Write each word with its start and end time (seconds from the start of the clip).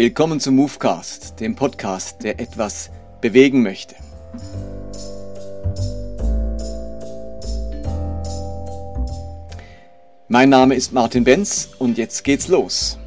Willkommen 0.00 0.40
zum 0.40 0.56
Movecast, 0.56 1.40
dem 1.40 1.54
Podcast, 1.54 2.22
der 2.22 2.40
etwas 2.40 2.88
bewegen 3.20 3.62
möchte. 3.62 3.96
Mein 10.26 10.48
Name 10.48 10.74
ist 10.74 10.94
Martin 10.94 11.24
Benz 11.24 11.68
und 11.78 11.98
jetzt 11.98 12.24
geht's 12.24 12.48
los. 12.48 12.98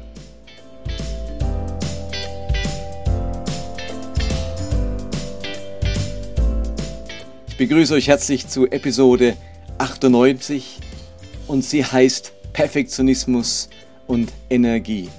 Ich 7.48 7.56
begrüße 7.56 7.94
euch 7.94 8.06
herzlich 8.06 8.46
zu 8.46 8.68
Episode 8.68 9.36
98 9.78 10.78
und 11.48 11.64
sie 11.64 11.84
heißt 11.84 12.32
Perfektionismus 12.52 13.68
und 14.06 14.30
Energie. 14.48 15.10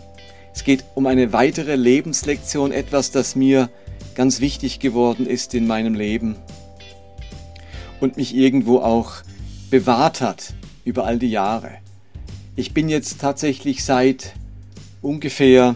Es 0.56 0.64
geht 0.64 0.86
um 0.96 1.06
eine 1.06 1.34
weitere 1.34 1.76
Lebenslektion, 1.76 2.72
etwas, 2.72 3.12
das 3.12 3.36
mir 3.36 3.70
ganz 4.16 4.40
wichtig 4.40 4.80
geworden 4.80 5.28
ist 5.28 5.54
in 5.54 5.68
meinem 5.68 5.94
Leben 5.94 6.38
und 8.00 8.16
mich 8.16 8.34
irgendwo 8.34 8.80
auch 8.80 9.16
bewahrt 9.70 10.22
hat 10.22 10.54
über 10.86 11.06
all 11.06 11.20
die 11.20 11.30
Jahre. 11.30 11.72
Ich 12.56 12.74
bin 12.74 12.88
jetzt 12.88 13.20
tatsächlich 13.20 13.84
seit 13.84 14.34
ungefähr 15.02 15.76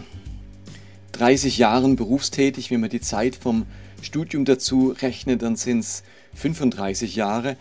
30 1.12 1.58
Jahren 1.58 1.96
berufstätig. 1.96 2.70
Wenn 2.70 2.80
man 2.80 2.88
die 2.88 3.02
Zeit 3.02 3.36
vom 3.36 3.66
Studium 4.00 4.46
dazu 4.46 4.96
rechnet, 5.02 5.42
dann 5.42 5.56
sind 5.56 5.80
es 5.80 6.02
35 6.34 7.16
Jahre. 7.16 7.58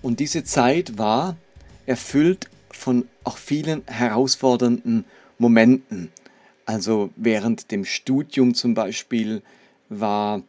Und 0.00 0.20
diese 0.20 0.42
Zeit 0.42 0.96
war 0.96 1.36
erfüllt 1.84 2.48
von 2.70 3.06
auch 3.24 3.36
vielen 3.36 3.82
herausfordernden 3.86 5.04
Momenten. 5.36 6.10
Also 6.64 7.10
während 7.16 7.70
dem 7.70 7.84
Studium 7.84 8.54
zum 8.54 8.74
Beispiel 8.74 9.42
war 9.88 10.42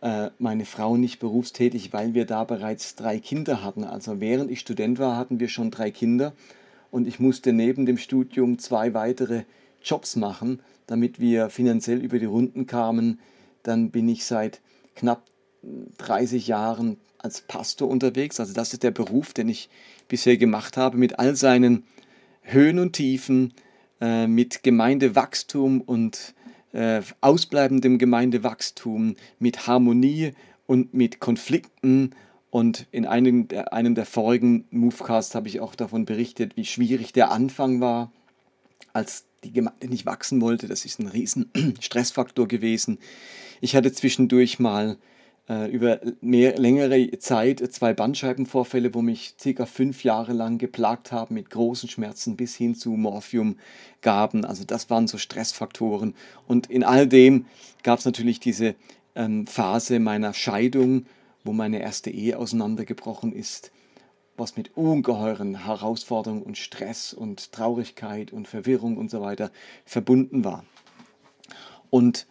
äh, 0.00 0.30
meine 0.38 0.64
Frau 0.64 0.96
nicht 0.96 1.18
berufstätig, 1.18 1.92
weil 1.92 2.14
wir 2.14 2.24
da 2.24 2.44
bereits 2.44 2.96
drei 2.96 3.18
Kinder 3.18 3.62
hatten. 3.62 3.84
Also 3.84 4.20
während 4.20 4.50
ich 4.50 4.60
Student 4.60 4.98
war, 4.98 5.16
hatten 5.16 5.40
wir 5.40 5.48
schon 5.48 5.70
drei 5.70 5.90
Kinder 5.90 6.32
und 6.90 7.06
ich 7.06 7.20
musste 7.20 7.52
neben 7.52 7.86
dem 7.86 7.98
Studium 7.98 8.58
zwei 8.58 8.94
weitere 8.94 9.44
Jobs 9.82 10.16
machen, 10.16 10.60
damit 10.86 11.20
wir 11.20 11.50
finanziell 11.50 12.02
über 12.02 12.18
die 12.18 12.26
Runden 12.26 12.66
kamen. 12.66 13.18
Dann 13.62 13.90
bin 13.90 14.08
ich 14.08 14.24
seit 14.24 14.60
knapp 14.96 15.22
30 15.98 16.46
Jahren 16.46 16.96
als 17.18 17.42
Pastor 17.42 17.88
unterwegs. 17.88 18.40
Also 18.40 18.54
das 18.54 18.72
ist 18.72 18.82
der 18.82 18.90
Beruf, 18.90 19.34
den 19.34 19.48
ich 19.48 19.68
bisher 20.08 20.36
gemacht 20.36 20.76
habe, 20.76 20.96
mit 20.96 21.18
all 21.18 21.36
seinen 21.36 21.84
Höhen 22.42 22.78
und 22.78 22.94
Tiefen, 22.94 23.52
äh, 24.00 24.26
mit 24.26 24.62
Gemeindewachstum 24.62 25.80
und 25.80 26.34
äh, 26.72 27.02
ausbleibendem 27.20 27.98
Gemeindewachstum, 27.98 29.16
mit 29.38 29.66
Harmonie 29.66 30.32
und 30.66 30.94
mit 30.94 31.20
Konflikten. 31.20 32.14
Und 32.50 32.86
in 32.90 33.06
einem 33.06 33.48
der, 33.48 33.72
einem 33.72 33.94
der 33.94 34.06
vorigen 34.06 34.64
Movecasts 34.70 35.34
habe 35.34 35.48
ich 35.48 35.60
auch 35.60 35.74
davon 35.74 36.04
berichtet, 36.04 36.56
wie 36.56 36.64
schwierig 36.64 37.12
der 37.12 37.30
Anfang 37.30 37.80
war, 37.80 38.12
als 38.92 39.24
die 39.44 39.52
Gemeinde 39.52 39.88
nicht 39.88 40.06
wachsen 40.06 40.40
wollte. 40.40 40.66
Das 40.66 40.84
ist 40.84 40.98
ein 40.98 41.06
riesen 41.06 41.50
Stressfaktor 41.80 42.48
gewesen. 42.48 42.98
Ich 43.60 43.76
hatte 43.76 43.92
zwischendurch 43.92 44.58
mal 44.58 44.96
über 45.50 46.00
mehr, 46.20 46.56
längere 46.58 47.18
Zeit 47.18 47.60
zwei 47.72 47.92
Bandscheibenvorfälle, 47.92 48.94
wo 48.94 49.02
mich 49.02 49.34
circa 49.40 49.66
fünf 49.66 50.04
Jahre 50.04 50.32
lang 50.32 50.58
geplagt 50.58 51.10
haben 51.10 51.34
mit 51.34 51.50
großen 51.50 51.88
Schmerzen 51.88 52.36
bis 52.36 52.54
hin 52.54 52.76
zu 52.76 52.90
Morphiumgaben. 52.90 54.44
Also 54.44 54.62
das 54.64 54.90
waren 54.90 55.08
so 55.08 55.18
Stressfaktoren. 55.18 56.14
Und 56.46 56.70
in 56.70 56.84
all 56.84 57.08
dem 57.08 57.46
gab 57.82 57.98
es 57.98 58.04
natürlich 58.04 58.38
diese 58.38 58.76
ähm, 59.16 59.48
Phase 59.48 59.98
meiner 59.98 60.34
Scheidung, 60.34 61.06
wo 61.42 61.52
meine 61.52 61.80
erste 61.80 62.10
Ehe 62.10 62.38
auseinandergebrochen 62.38 63.32
ist, 63.32 63.72
was 64.36 64.56
mit 64.56 64.76
ungeheuren 64.76 65.64
Herausforderungen 65.64 66.42
und 66.42 66.58
Stress 66.58 67.12
und 67.12 67.50
Traurigkeit 67.50 68.32
und 68.32 68.46
Verwirrung 68.46 68.96
und 68.96 69.10
so 69.10 69.20
weiter 69.20 69.50
verbunden 69.84 70.44
war. 70.44 70.64
Und 71.90 72.26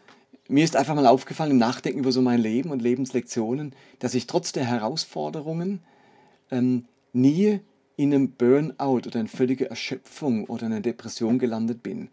mir 0.49 0.63
ist 0.63 0.75
einfach 0.75 0.95
mal 0.95 1.05
aufgefallen 1.05 1.51
im 1.51 1.57
Nachdenken 1.57 1.99
über 1.99 2.11
so 2.11 2.21
mein 2.21 2.39
Leben 2.39 2.71
und 2.71 2.81
Lebenslektionen, 2.81 3.73
dass 3.99 4.15
ich 4.15 4.27
trotz 4.27 4.51
der 4.51 4.65
Herausforderungen 4.65 5.81
ähm, 6.51 6.85
nie 7.13 7.59
in 7.95 8.13
einem 8.13 8.31
Burnout 8.31 9.07
oder 9.07 9.19
in 9.19 9.27
völliger 9.27 9.67
Erschöpfung 9.67 10.45
oder 10.45 10.65
in 10.65 10.73
einer 10.73 10.81
Depression 10.81 11.38
gelandet 11.38 11.83
bin, 11.83 12.09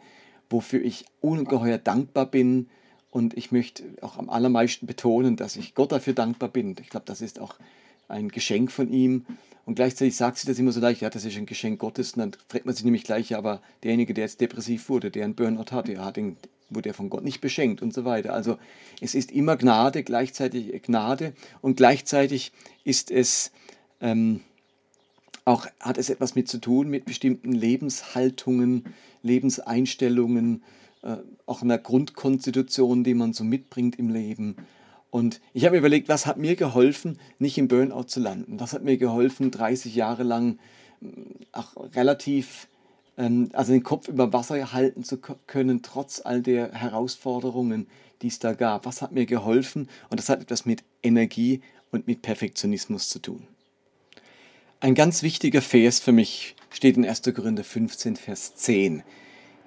wofür 0.51 0.83
ich 0.83 1.07
ungeheuer 1.21 1.79
dankbar 1.79 2.27
bin. 2.27 2.69
Und 3.11 3.35
ich 3.37 3.53
möchte 3.53 3.85
auch 4.03 4.19
am 4.19 4.29
allermeisten 4.29 4.87
betonen, 4.87 5.37
dass 5.37 5.57
ich 5.57 5.75
Gott 5.75 5.93
dafür 5.93 6.13
dankbar 6.13 6.51
bin. 6.51 6.77
Ich 6.81 6.91
glaube, 6.91 7.07
das 7.07 7.23
ist 7.23 7.41
auch 7.41 7.57
ein 8.09 8.29
Geschenk 8.29 8.71
von 8.73 8.91
ihm. 8.91 9.27
Und 9.65 9.75
gleichzeitig 9.75 10.17
sagt 10.17 10.39
sie 10.39 10.47
das 10.47 10.59
immer 10.59 10.73
so 10.73 10.81
leicht, 10.81 11.01
ja, 11.01 11.11
das 11.11 11.25
ist 11.25 11.37
ein 11.37 11.47
Geschenk 11.47 11.81
Gottes. 11.81 12.13
Und 12.13 12.21
dann 12.21 12.33
fragt 12.49 12.67
man 12.67 12.75
sich 12.75 12.85
nämlich 12.85 13.05
gleich, 13.05 13.31
ja, 13.31 13.39
aber 13.39 13.63
derjenige, 13.83 14.15
der 14.15 14.25
jetzt 14.25 14.41
depressiv 14.41 14.89
wurde, 14.89 15.11
der 15.11 15.25
einen 15.25 15.35
Burnout 15.35 15.73
hatte, 15.73 16.05
hat 16.05 16.17
den 16.17 16.37
wurde 16.69 16.91
er 16.91 16.95
von 16.95 17.11
Gott 17.11 17.25
nicht 17.25 17.41
beschenkt 17.41 17.83
und 17.83 17.95
so 17.95 18.05
weiter. 18.05 18.33
Also 18.33 18.59
es 19.01 19.15
ist 19.15 19.31
immer 19.31 19.57
Gnade, 19.57 20.03
gleichzeitig 20.03 20.83
Gnade 20.83 21.33
und 21.63 21.77
gleichzeitig 21.77 22.53
ist 22.85 23.11
es 23.11 23.53
ähm, 24.01 24.41
auch, 25.45 25.67
hat 25.81 25.99
es 25.99 26.11
etwas 26.11 26.35
mit 26.35 26.49
zu 26.49 26.59
tun 26.59 26.89
mit 26.89 27.05
bestimmten 27.05 27.53
Lebenshaltungen, 27.53 28.95
Lebenseinstellungen, 29.23 30.63
äh, 31.03 31.17
auch 31.47 31.63
einer 31.63 31.79
Grundkonstitution, 31.79 33.05
die 33.05 33.15
man 33.15 33.33
so 33.33 33.45
mitbringt 33.45 33.97
im 33.97 34.09
Leben. 34.11 34.57
Und 35.11 35.41
ich 35.53 35.65
habe 35.65 35.75
mir 35.75 35.79
überlegt, 35.79 36.09
was 36.09 36.27
hat 36.27 36.37
mir 36.37 36.57
geholfen, 36.57 37.19
nicht 37.39 37.59
im 37.59 37.69
Burnout 37.69 38.05
zu 38.05 38.21
landen? 38.21 38.61
Was 38.61 38.73
hat 38.73 38.85
mir 38.85 38.99
geholfen, 38.99 39.51
30 39.51 39.95
Jahre 39.95 40.25
lang 40.25 40.59
auch 41.53 41.77
relativ 41.95 42.69
ähm, 43.17 43.51
also 43.53 43.73
den 43.73 43.83
Kopf 43.83 44.09
über 44.09 44.33
Wasser 44.33 44.73
halten 44.73 45.05
zu 45.05 45.19
können, 45.19 45.83
trotz 45.83 46.21
all 46.25 46.43
der 46.43 46.73
Herausforderungen, 46.73 47.87
die 48.23 48.29
es 48.29 48.39
da 48.39 48.53
gab. 48.53 48.87
Was 48.87 49.03
hat 49.03 49.13
mir 49.13 49.27
geholfen? 49.27 49.89
Und 50.11 50.21
das 50.21 50.29
hat 50.29 50.41
etwas 50.41 50.67
mit 50.67 50.85
Energie 51.03 51.61
und 51.91 52.07
mit 52.07 52.23
Perfektionismus 52.23 53.09
zu 53.09 53.19
tun. 53.19 53.47
Ein 54.81 54.95
ganz 54.95 55.23
wichtiger 55.23 55.63
Vers 55.63 56.01
für 56.01 56.13
mich 56.13 56.55
steht 56.71 56.97
in 56.97 57.07
1. 57.07 57.23
Korinther 57.35 57.65
15, 57.65 58.17
Vers 58.17 58.55
10. 58.57 59.03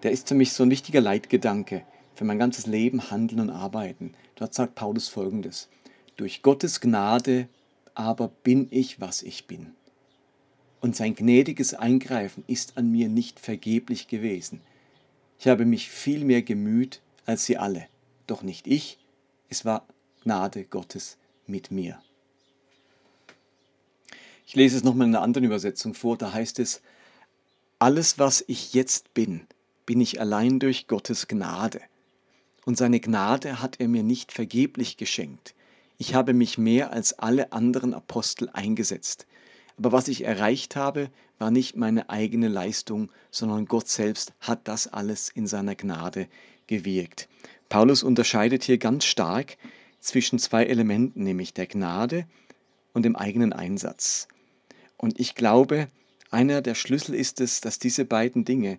Der 0.03 0.11
ist 0.11 0.27
für 0.27 0.35
mich 0.35 0.53
so 0.53 0.63
ein 0.63 0.69
wichtiger 0.69 1.01
Leitgedanke 1.01 1.83
für 2.13 2.25
mein 2.25 2.39
ganzes 2.39 2.67
Leben, 2.67 3.09
Handeln 3.09 3.41
und 3.41 3.49
Arbeiten. 3.49 4.13
Dort 4.39 4.55
sagt 4.55 4.73
Paulus 4.73 5.07
folgendes. 5.07 5.69
Durch 6.17 6.41
Gottes 6.41 6.81
Gnade 6.81 7.47
aber 7.93 8.29
bin 8.43 8.67
ich, 8.71 8.99
was 8.99 9.21
ich 9.21 9.45
bin 9.45 9.75
und 10.81 10.95
sein 10.95 11.15
gnädiges 11.15 11.73
Eingreifen 11.73 12.43
ist 12.47 12.77
an 12.77 12.91
mir 12.91 13.09
nicht 13.09 13.39
vergeblich 13.39 14.07
gewesen. 14.07 14.61
Ich 15.37 15.47
habe 15.47 15.65
mich 15.65 15.89
viel 15.89 16.23
mehr 16.23 16.41
gemüht 16.41 17.01
als 17.25 17.45
sie 17.45 17.57
alle, 17.57 17.87
doch 18.27 18.41
nicht 18.41 18.65
ich, 18.65 18.97
es 19.49 19.63
war 19.63 19.85
Gnade 20.23 20.63
Gottes 20.63 21.17
mit 21.45 21.69
mir. 21.69 22.01
Ich 24.47 24.55
lese 24.55 24.77
es 24.77 24.83
nochmal 24.83 25.07
in 25.07 25.15
einer 25.15 25.23
anderen 25.23 25.45
Übersetzung 25.45 25.93
vor, 25.93 26.17
da 26.17 26.33
heißt 26.33 26.57
es, 26.57 26.81
alles, 27.77 28.17
was 28.17 28.43
ich 28.47 28.73
jetzt 28.73 29.13
bin, 29.13 29.45
bin 29.85 30.01
ich 30.01 30.19
allein 30.19 30.59
durch 30.59 30.87
Gottes 30.87 31.27
Gnade. 31.27 31.81
Und 32.69 32.75
seine 32.75 32.99
Gnade 32.99 33.63
hat 33.63 33.79
er 33.79 33.87
mir 33.87 34.03
nicht 34.03 34.31
vergeblich 34.31 34.95
geschenkt. 34.95 35.55
Ich 35.97 36.13
habe 36.13 36.35
mich 36.35 36.59
mehr 36.59 36.93
als 36.93 37.17
alle 37.17 37.51
anderen 37.51 37.95
Apostel 37.95 38.47
eingesetzt. 38.53 39.25
Aber 39.79 39.91
was 39.91 40.07
ich 40.07 40.23
erreicht 40.23 40.75
habe, 40.75 41.09
war 41.39 41.49
nicht 41.49 41.77
meine 41.77 42.11
eigene 42.11 42.47
Leistung, 42.47 43.09
sondern 43.31 43.65
Gott 43.65 43.87
selbst 43.87 44.33
hat 44.39 44.67
das 44.67 44.85
alles 44.85 45.29
in 45.29 45.47
seiner 45.47 45.73
Gnade 45.73 46.27
gewirkt. 46.67 47.27
Paulus 47.69 48.03
unterscheidet 48.03 48.63
hier 48.63 48.77
ganz 48.77 49.03
stark 49.05 49.57
zwischen 49.99 50.37
zwei 50.37 50.65
Elementen, 50.65 51.23
nämlich 51.23 51.55
der 51.55 51.65
Gnade 51.65 52.27
und 52.93 53.01
dem 53.01 53.15
eigenen 53.15 53.51
Einsatz. 53.51 54.27
Und 54.95 55.19
ich 55.19 55.33
glaube, 55.33 55.87
einer 56.29 56.61
der 56.61 56.75
Schlüssel 56.75 57.15
ist 57.15 57.41
es, 57.41 57.61
dass 57.61 57.79
diese 57.79 58.05
beiden 58.05 58.45
Dinge 58.45 58.77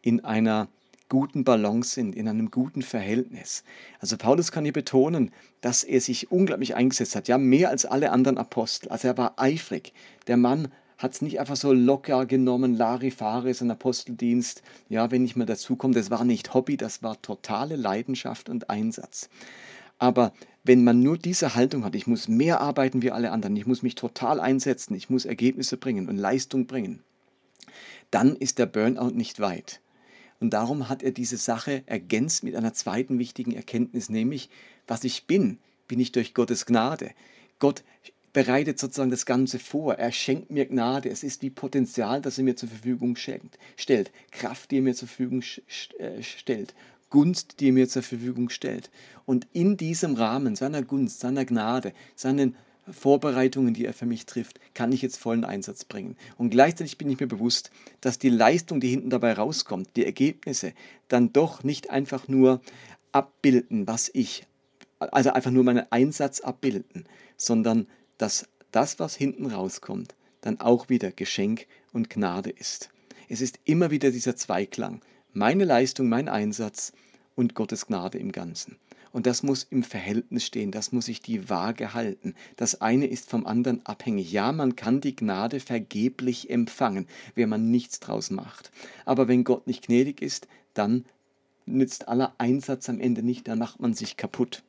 in 0.00 0.24
einer 0.24 0.68
guten 1.12 1.44
Balance 1.44 1.90
sind, 1.90 2.16
in 2.16 2.26
einem 2.26 2.50
guten 2.50 2.80
Verhältnis. 2.80 3.64
Also 4.00 4.16
Paulus 4.16 4.50
kann 4.50 4.64
hier 4.64 4.72
betonen, 4.72 5.30
dass 5.60 5.84
er 5.84 6.00
sich 6.00 6.32
unglaublich 6.32 6.74
eingesetzt 6.74 7.14
hat, 7.14 7.28
ja 7.28 7.36
mehr 7.36 7.68
als 7.68 7.84
alle 7.84 8.12
anderen 8.12 8.38
Apostel. 8.38 8.88
Also 8.88 9.08
er 9.08 9.18
war 9.18 9.34
eifrig. 9.36 9.92
Der 10.26 10.38
Mann 10.38 10.68
hat 10.96 11.12
es 11.12 11.20
nicht 11.20 11.38
einfach 11.38 11.56
so 11.56 11.74
locker 11.74 12.24
genommen, 12.24 12.74
Larifare, 12.74 13.52
sein 13.52 13.70
Aposteldienst, 13.70 14.62
ja, 14.88 15.10
wenn 15.10 15.26
ich 15.26 15.36
mal 15.36 15.44
dazu 15.44 15.76
komme, 15.76 15.92
das 15.92 16.10
war 16.10 16.24
nicht 16.24 16.54
Hobby, 16.54 16.78
das 16.78 17.02
war 17.02 17.20
totale 17.20 17.76
Leidenschaft 17.76 18.48
und 18.48 18.70
Einsatz. 18.70 19.28
Aber 19.98 20.32
wenn 20.64 20.82
man 20.82 21.02
nur 21.02 21.18
diese 21.18 21.54
Haltung 21.54 21.84
hat, 21.84 21.94
ich 21.94 22.06
muss 22.06 22.26
mehr 22.26 22.62
arbeiten 22.62 23.02
wie 23.02 23.10
alle 23.10 23.32
anderen, 23.32 23.54
ich 23.56 23.66
muss 23.66 23.82
mich 23.82 23.96
total 23.96 24.40
einsetzen, 24.40 24.94
ich 24.94 25.10
muss 25.10 25.26
Ergebnisse 25.26 25.76
bringen 25.76 26.08
und 26.08 26.16
Leistung 26.16 26.66
bringen, 26.66 27.00
dann 28.10 28.34
ist 28.34 28.58
der 28.58 28.64
Burnout 28.64 29.10
nicht 29.10 29.40
weit. 29.40 29.81
Und 30.42 30.50
darum 30.50 30.88
hat 30.88 31.04
er 31.04 31.12
diese 31.12 31.36
Sache 31.36 31.84
ergänzt 31.86 32.42
mit 32.42 32.56
einer 32.56 32.74
zweiten 32.74 33.20
wichtigen 33.20 33.52
Erkenntnis, 33.52 34.10
nämlich, 34.10 34.50
was 34.88 35.04
ich 35.04 35.28
bin, 35.28 35.58
bin 35.86 36.00
ich 36.00 36.10
durch 36.10 36.34
Gottes 36.34 36.66
Gnade. 36.66 37.12
Gott 37.60 37.84
bereitet 38.32 38.76
sozusagen 38.76 39.12
das 39.12 39.24
Ganze 39.24 39.60
vor. 39.60 39.94
Er 39.94 40.10
schenkt 40.10 40.50
mir 40.50 40.66
Gnade. 40.66 41.10
Es 41.10 41.22
ist 41.22 41.42
wie 41.42 41.50
Potenzial, 41.50 42.20
das 42.20 42.38
er 42.38 42.44
mir 42.44 42.56
zur 42.56 42.68
Verfügung 42.68 43.14
schenkt, 43.14 43.56
stellt. 43.76 44.10
Kraft, 44.32 44.72
die 44.72 44.78
er 44.78 44.82
mir 44.82 44.96
zur 44.96 45.06
Verfügung 45.06 45.44
äh, 45.98 46.20
stellt. 46.24 46.74
Gunst, 47.08 47.60
die 47.60 47.68
er 47.68 47.74
mir 47.74 47.88
zur 47.88 48.02
Verfügung 48.02 48.48
stellt. 48.48 48.90
Und 49.24 49.46
in 49.52 49.76
diesem 49.76 50.16
Rahmen 50.16 50.56
seiner 50.56 50.82
Gunst, 50.82 51.20
seiner 51.20 51.44
Gnade, 51.44 51.92
seinen 52.16 52.56
Vorbereitungen, 52.90 53.74
die 53.74 53.84
er 53.86 53.94
für 53.94 54.06
mich 54.06 54.26
trifft, 54.26 54.58
kann 54.74 54.92
ich 54.92 55.02
jetzt 55.02 55.18
vollen 55.18 55.44
Einsatz 55.44 55.84
bringen. 55.84 56.16
Und 56.36 56.50
gleichzeitig 56.50 56.98
bin 56.98 57.08
ich 57.10 57.20
mir 57.20 57.28
bewusst, 57.28 57.70
dass 58.00 58.18
die 58.18 58.28
Leistung, 58.28 58.80
die 58.80 58.88
hinten 58.88 59.10
dabei 59.10 59.34
rauskommt, 59.34 59.90
die 59.96 60.04
Ergebnisse, 60.04 60.72
dann 61.08 61.32
doch 61.32 61.62
nicht 61.62 61.90
einfach 61.90 62.28
nur 62.28 62.60
abbilden, 63.12 63.86
was 63.86 64.10
ich, 64.12 64.46
also 64.98 65.30
einfach 65.30 65.50
nur 65.50 65.64
meinen 65.64 65.86
Einsatz 65.90 66.40
abbilden, 66.40 67.04
sondern 67.36 67.86
dass 68.18 68.48
das, 68.72 68.98
was 68.98 69.14
hinten 69.14 69.46
rauskommt, 69.46 70.14
dann 70.40 70.60
auch 70.60 70.88
wieder 70.88 71.12
Geschenk 71.12 71.66
und 71.92 72.10
Gnade 72.10 72.50
ist. 72.50 72.90
Es 73.28 73.40
ist 73.40 73.60
immer 73.64 73.90
wieder 73.90 74.10
dieser 74.10 74.34
Zweiklang. 74.34 75.00
Meine 75.32 75.64
Leistung, 75.64 76.08
mein 76.08 76.28
Einsatz 76.28 76.92
und 77.34 77.54
Gottes 77.54 77.86
Gnade 77.86 78.18
im 78.18 78.32
Ganzen. 78.32 78.76
Und 79.12 79.26
das 79.26 79.42
muss 79.42 79.66
im 79.70 79.82
Verhältnis 79.82 80.44
stehen, 80.44 80.70
das 80.70 80.90
muss 80.92 81.06
sich 81.06 81.20
die 81.20 81.50
Waage 81.50 81.94
halten. 81.94 82.34
Das 82.56 82.80
eine 82.80 83.06
ist 83.06 83.28
vom 83.28 83.46
anderen 83.46 83.84
abhängig. 83.84 84.32
Ja, 84.32 84.52
man 84.52 84.74
kann 84.74 85.00
die 85.00 85.14
Gnade 85.14 85.60
vergeblich 85.60 86.48
empfangen, 86.50 87.06
wenn 87.34 87.48
man 87.48 87.70
nichts 87.70 88.00
draus 88.00 88.30
macht. 88.30 88.72
Aber 89.04 89.28
wenn 89.28 89.44
Gott 89.44 89.66
nicht 89.66 89.86
gnädig 89.86 90.22
ist, 90.22 90.48
dann 90.74 91.04
nützt 91.66 92.08
aller 92.08 92.34
Einsatz 92.38 92.88
am 92.88 93.00
Ende 93.00 93.22
nicht, 93.22 93.48
dann 93.48 93.58
macht 93.58 93.80
man 93.80 93.94
sich 93.94 94.16
kaputt. 94.16 94.62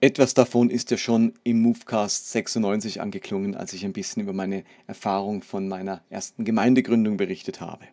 Etwas 0.00 0.34
davon 0.34 0.68
ist 0.68 0.90
ja 0.90 0.98
schon 0.98 1.32
im 1.42 1.62
Movecast 1.62 2.30
96 2.30 3.00
angeklungen, 3.00 3.54
als 3.54 3.72
ich 3.72 3.84
ein 3.84 3.94
bisschen 3.94 4.22
über 4.22 4.34
meine 4.34 4.64
Erfahrung 4.86 5.42
von 5.42 5.68
meiner 5.68 6.02
ersten 6.10 6.44
Gemeindegründung 6.44 7.16
berichtet 7.16 7.60
habe. 7.60 7.86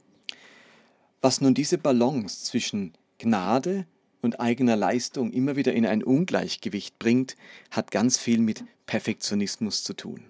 Was 1.22 1.40
nun 1.40 1.54
diese 1.54 1.78
Balance 1.78 2.44
zwischen 2.44 2.94
Gnade 3.20 3.86
und 4.24 4.40
eigener 4.40 4.76
Leistung 4.76 5.32
immer 5.32 5.56
wieder 5.56 5.74
in 5.74 5.86
ein 5.86 6.04
Ungleichgewicht 6.04 6.98
bringt, 6.98 7.36
hat 7.70 7.92
ganz 7.92 8.18
viel 8.18 8.40
mit 8.40 8.64
Perfektionismus 8.88 9.84
zu 9.84 9.94
tun. 9.94 10.26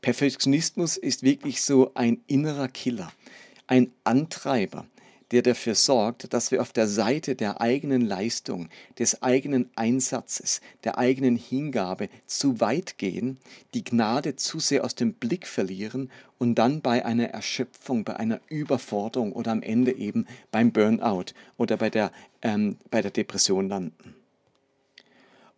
Perfektionismus 0.00 0.96
ist 0.96 1.22
wirklich 1.22 1.62
so 1.62 1.92
ein 1.94 2.20
innerer 2.26 2.68
Killer, 2.68 3.12
ein 3.66 3.92
Antreiber, 4.02 4.86
der 5.34 5.42
dafür 5.42 5.74
sorgt, 5.74 6.32
dass 6.32 6.52
wir 6.52 6.62
auf 6.62 6.72
der 6.72 6.86
Seite 6.86 7.34
der 7.34 7.60
eigenen 7.60 8.02
Leistung, 8.02 8.68
des 9.00 9.20
eigenen 9.20 9.68
Einsatzes, 9.74 10.60
der 10.84 10.96
eigenen 10.96 11.34
Hingabe 11.34 12.08
zu 12.26 12.60
weit 12.60 12.98
gehen, 12.98 13.38
die 13.74 13.82
Gnade 13.82 14.36
zu 14.36 14.60
sehr 14.60 14.84
aus 14.84 14.94
dem 14.94 15.12
Blick 15.12 15.48
verlieren 15.48 16.08
und 16.38 16.54
dann 16.54 16.82
bei 16.82 17.04
einer 17.04 17.30
Erschöpfung, 17.30 18.04
bei 18.04 18.14
einer 18.14 18.40
Überforderung 18.48 19.32
oder 19.32 19.50
am 19.50 19.62
Ende 19.62 19.96
eben 19.96 20.26
beim 20.52 20.70
Burnout 20.70 21.32
oder 21.56 21.76
bei 21.78 21.90
der, 21.90 22.12
ähm, 22.42 22.76
bei 22.92 23.02
der 23.02 23.10
Depression 23.10 23.68
landen. 23.68 24.14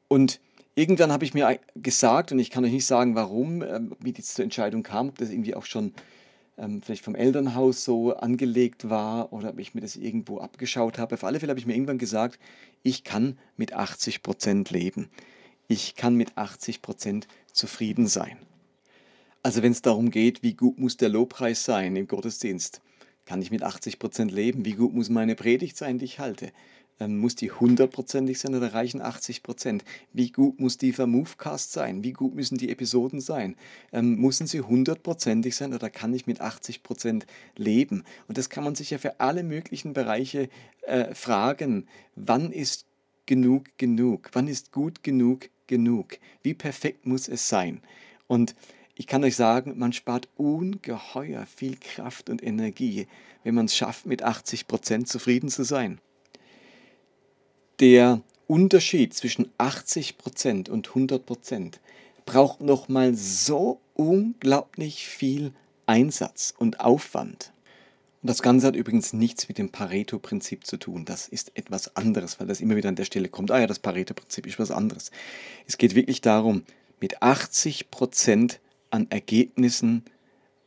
Und 0.08 0.40
irgendwann 0.75 1.12
habe 1.12 1.26
ich 1.26 1.34
mir 1.34 1.58
gesagt, 1.75 2.32
und 2.32 2.38
ich 2.38 2.49
kann 2.49 2.64
euch 2.64 2.73
nicht 2.73 2.87
sagen, 2.87 3.14
warum, 3.14 3.61
ähm, 3.61 3.94
wie 4.00 4.12
die 4.12 4.23
zur 4.23 4.43
Entscheidung 4.43 4.82
kam, 4.82 5.11
ob 5.11 5.19
das 5.19 5.28
irgendwie 5.28 5.55
auch 5.55 5.67
schon 5.67 5.93
ähm, 6.58 6.82
vielleicht 6.82 7.05
vom 7.05 7.14
Elternhaus 7.14 7.85
so 7.85 8.14
angelegt 8.14 8.88
war 8.88 9.32
oder 9.32 9.50
ob 9.50 9.58
ich 9.58 9.75
mir 9.75 9.81
das 9.81 9.97
irgendwo 9.97 10.38
abgeschaut 10.38 10.99
habe. 10.99 11.14
Auf 11.14 11.25
alle 11.25 11.41
Fälle 11.41 11.50
habe 11.50 11.61
ich 11.61 11.67
mir 11.67 11.75
irgendwann 11.75 11.99
gesagt, 11.99 12.38
ich 12.82 13.05
kann 13.05 13.38
mit 13.56 13.73
80 13.73 14.23
Prozent 14.23 14.70
leben. 14.70 15.08
Ich 15.69 15.97
kann 15.97 16.14
mit 16.14 16.37
80 16.37 16.82
Prozent 16.82 17.29
zufrieden 17.53 18.06
sein. 18.06 18.38
Also 19.43 19.62
wenn 19.62 19.73
es 19.73 19.82
darum 19.82 20.11
geht, 20.11 20.43
wie 20.43 20.55
gut 20.55 20.79
muss 20.79 20.97
der 20.97 21.08
Lobpreis 21.08 21.64
sein 21.64 21.94
im 21.97 22.08
Gottesdienst, 22.08 22.81
kann 23.26 23.43
ich 23.43 23.50
mit 23.50 23.62
80 23.62 23.99
Prozent 23.99 24.32
leben. 24.32 24.64
Wie 24.64 24.75
gut 24.75 24.94
muss 24.94 25.09
meine 25.09 25.35
Predigt 25.35 25.76
sein, 25.76 25.99
die 25.99 26.05
ich 26.05 26.19
halte? 26.19 26.52
Muss 26.99 27.35
die 27.35 27.51
hundertprozentig 27.51 28.39
sein 28.39 28.55
oder 28.55 28.73
reichen 28.73 29.03
80 29.03 29.43
Prozent? 29.43 29.85
Wie 30.15 30.31
gut 30.31 30.59
muss 30.59 30.79
die 30.79 30.95
Movecast 30.97 31.73
sein? 31.73 32.03
Wie 32.03 32.13
gut 32.13 32.35
müssen 32.35 32.57
die 32.57 32.71
Episoden 32.71 33.21
sein? 33.21 33.57
Ähm, 33.93 34.17
müssen 34.17 34.47
sie 34.47 34.63
hundertprozentig 34.63 35.55
sein 35.55 35.75
oder 35.75 35.91
kann 35.91 36.15
ich 36.15 36.27
mit 36.27 36.41
80 36.41 36.83
Prozent 36.83 37.27
leben? 37.55 38.05
Und 38.29 38.39
das 38.39 38.49
kann 38.49 38.65
man 38.65 38.75
sich 38.75 38.91
ja 38.91 38.99
für 38.99 39.21
alle 39.21 39.43
möglichen 39.43 39.93
Bereiche 39.93 40.49
äh, 40.83 41.15
fragen. 41.15 41.87
Wann 42.15 42.51
ist 42.51 42.87
genug 43.27 43.77
genug? 43.77 44.31
Wann 44.33 44.49
ist 44.49 44.73
gut 44.73 45.03
genug 45.03 45.51
genug? 45.67 46.19
Wie 46.43 46.55
perfekt 46.55 47.05
muss 47.05 47.29
es 47.29 47.47
sein? 47.47 47.83
Und 48.27 48.55
ich 48.95 49.07
kann 49.07 49.23
euch 49.23 49.37
sagen, 49.37 49.79
man 49.79 49.93
spart 49.93 50.31
ungeheuer 50.37 51.45
viel 51.45 51.77
Kraft 51.77 52.31
und 52.31 52.43
Energie, 52.43 53.07
wenn 53.45 53.55
man 53.55 53.67
es 53.67 53.77
schafft, 53.77 54.07
mit 54.07 54.23
80 54.23 54.67
Prozent 54.67 55.09
zufrieden 55.09 55.51
zu 55.51 55.63
sein 55.63 56.01
der 57.81 58.20
Unterschied 58.46 59.14
zwischen 59.14 59.50
80% 59.58 60.70
und 60.70 60.88
100% 60.88 61.75
braucht 62.25 62.61
nochmal 62.61 63.14
so 63.14 63.81
unglaublich 63.94 65.06
viel 65.06 65.52
Einsatz 65.87 66.55
und 66.56 66.81
Aufwand. 66.81 67.52
Und 68.23 68.31
das 68.31 68.43
Ganze 68.43 68.67
hat 68.67 68.76
übrigens 68.76 69.12
nichts 69.12 69.49
mit 69.49 69.58
dem 69.58 69.70
Pareto-Prinzip 69.70 70.67
zu 70.67 70.78
tun. 70.78 71.05
Das 71.05 71.28
ist 71.28 71.52
etwas 71.55 71.96
anderes, 71.96 72.40
weil 72.40 72.46
das 72.46 72.61
immer 72.61 72.76
wieder 72.76 72.88
an 72.88 72.96
der 72.96 73.05
Stelle 73.05 73.28
kommt. 73.28 73.50
Ah 73.50 73.61
ja, 73.61 73.67
das 73.67 73.78
Pareto-Prinzip 73.78 74.46
ist 74.46 74.58
was 74.58 74.70
anderes. 74.70 75.11
Es 75.67 75.78
geht 75.78 75.94
wirklich 75.94 76.20
darum, 76.23 76.62
mit 77.00 77.23
80% 77.23 78.58
an 78.90 79.06
Ergebnissen, 79.11 80.05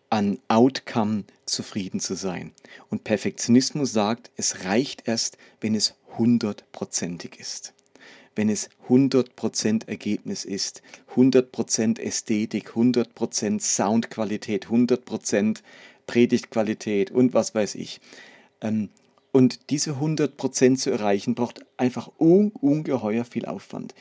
an 0.09 0.39
Outcome 0.47 1.23
zufrieden 1.45 1.99
zu 1.99 2.15
sein. 2.15 2.51
Und 2.89 3.03
Perfektionismus 3.03 3.91
sagt, 3.91 4.31
es 4.37 4.65
reicht 4.65 5.07
erst, 5.07 5.37
wenn 5.61 5.75
es 5.75 5.95
hundertprozentig 6.17 7.39
ist. 7.39 7.73
Wenn 8.35 8.49
es 8.49 8.69
100% 8.87 9.87
Ergebnis 9.87 10.45
ist, 10.45 10.81
100% 11.15 11.99
Ästhetik, 11.99 12.71
100% 12.71 13.59
Soundqualität, 13.61 14.67
100% 14.67 15.61
Predigtqualität 16.07 17.11
und 17.11 17.33
was 17.33 17.53
weiß 17.53 17.75
ich. 17.75 17.99
Ähm, 18.61 18.89
und 19.31 19.69
diese 19.69 19.93
100% 19.93 20.77
zu 20.77 20.89
erreichen, 20.89 21.35
braucht 21.35 21.65
einfach 21.77 22.09
un 22.19 22.51
ungeheuer 22.51 23.25
viel 23.25 23.45
Aufwand. 23.45 23.93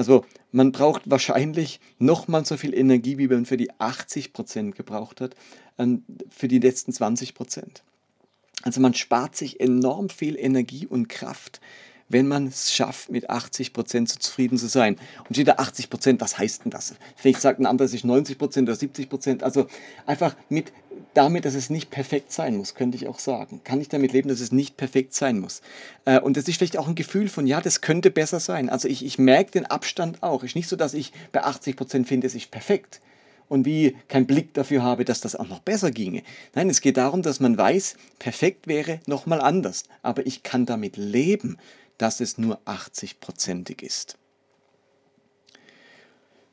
Also 0.00 0.24
man 0.50 0.72
braucht 0.72 1.10
wahrscheinlich 1.10 1.78
nochmal 1.98 2.46
so 2.46 2.56
viel 2.56 2.72
Energie, 2.72 3.18
wie 3.18 3.28
man 3.28 3.44
für 3.44 3.58
die 3.58 3.70
80% 3.72 4.70
gebraucht 4.70 5.20
hat, 5.20 5.34
ähm, 5.76 6.04
für 6.30 6.48
die 6.48 6.58
letzten 6.58 6.92
20%. 6.92 7.82
Also 8.62 8.80
man 8.80 8.94
spart 8.94 9.36
sich 9.36 9.60
enorm 9.60 10.08
viel 10.08 10.38
Energie 10.38 10.86
und 10.86 11.10
Kraft, 11.10 11.60
wenn 12.08 12.28
man 12.28 12.46
es 12.46 12.72
schafft, 12.72 13.10
mit 13.10 13.28
80 13.28 13.74
Prozent 13.74 14.08
so 14.08 14.18
zufrieden 14.18 14.56
zu 14.56 14.68
sein. 14.68 14.96
Und 15.28 15.46
da 15.46 15.56
80 15.56 15.90
Prozent, 15.90 16.22
was 16.22 16.38
heißt 16.38 16.64
denn 16.64 16.70
das? 16.70 16.94
Vielleicht 17.14 17.42
sagt 17.42 17.60
ein 17.60 17.66
anderer 17.66 17.86
sich 17.86 18.02
90 18.02 18.38
Prozent 18.38 18.70
oder 18.70 18.76
70 18.76 19.10
Prozent. 19.10 19.42
Also 19.42 19.66
einfach 20.06 20.34
mit, 20.48 20.72
damit, 21.14 21.44
dass 21.44 21.54
es 21.54 21.70
nicht 21.70 21.90
perfekt 21.90 22.32
sein 22.32 22.56
muss, 22.56 22.74
könnte 22.74 22.96
ich 22.96 23.08
auch 23.08 23.18
sagen. 23.18 23.60
Kann 23.64 23.80
ich 23.80 23.88
damit 23.88 24.12
leben, 24.12 24.28
dass 24.28 24.40
es 24.40 24.52
nicht 24.52 24.76
perfekt 24.76 25.14
sein 25.14 25.38
muss? 25.40 25.60
Äh, 26.04 26.20
und 26.20 26.36
das 26.36 26.48
ist 26.48 26.58
vielleicht 26.58 26.78
auch 26.78 26.88
ein 26.88 26.94
Gefühl 26.94 27.28
von, 27.28 27.46
ja, 27.46 27.60
das 27.60 27.80
könnte 27.80 28.10
besser 28.10 28.40
sein. 28.40 28.68
Also 28.68 28.88
ich, 28.88 29.04
ich 29.04 29.18
merke 29.18 29.52
den 29.52 29.66
Abstand 29.66 30.22
auch. 30.22 30.44
Ist 30.44 30.56
nicht 30.56 30.68
so, 30.68 30.76
dass 30.76 30.94
ich 30.94 31.12
bei 31.32 31.42
80 31.42 31.76
Prozent 31.76 32.08
finde, 32.08 32.26
es 32.26 32.34
ist 32.34 32.50
perfekt 32.50 33.00
und 33.50 33.66
wie 33.66 33.96
keinen 34.08 34.26
Blick 34.26 34.54
dafür 34.54 34.82
habe, 34.82 35.04
dass 35.04 35.20
das 35.20 35.36
auch 35.36 35.48
noch 35.48 35.58
besser 35.58 35.90
ginge. 35.90 36.22
Nein, 36.54 36.70
es 36.70 36.80
geht 36.80 36.96
darum, 36.96 37.20
dass 37.22 37.40
man 37.40 37.58
weiß, 37.58 37.96
perfekt 38.18 38.68
wäre 38.68 39.00
nochmal 39.06 39.40
anders, 39.40 39.84
aber 40.02 40.24
ich 40.24 40.44
kann 40.44 40.66
damit 40.66 40.96
leben, 40.96 41.58
dass 41.98 42.20
es 42.20 42.38
nur 42.38 42.60
80-prozentig 42.64 43.82
ist. 43.82 44.16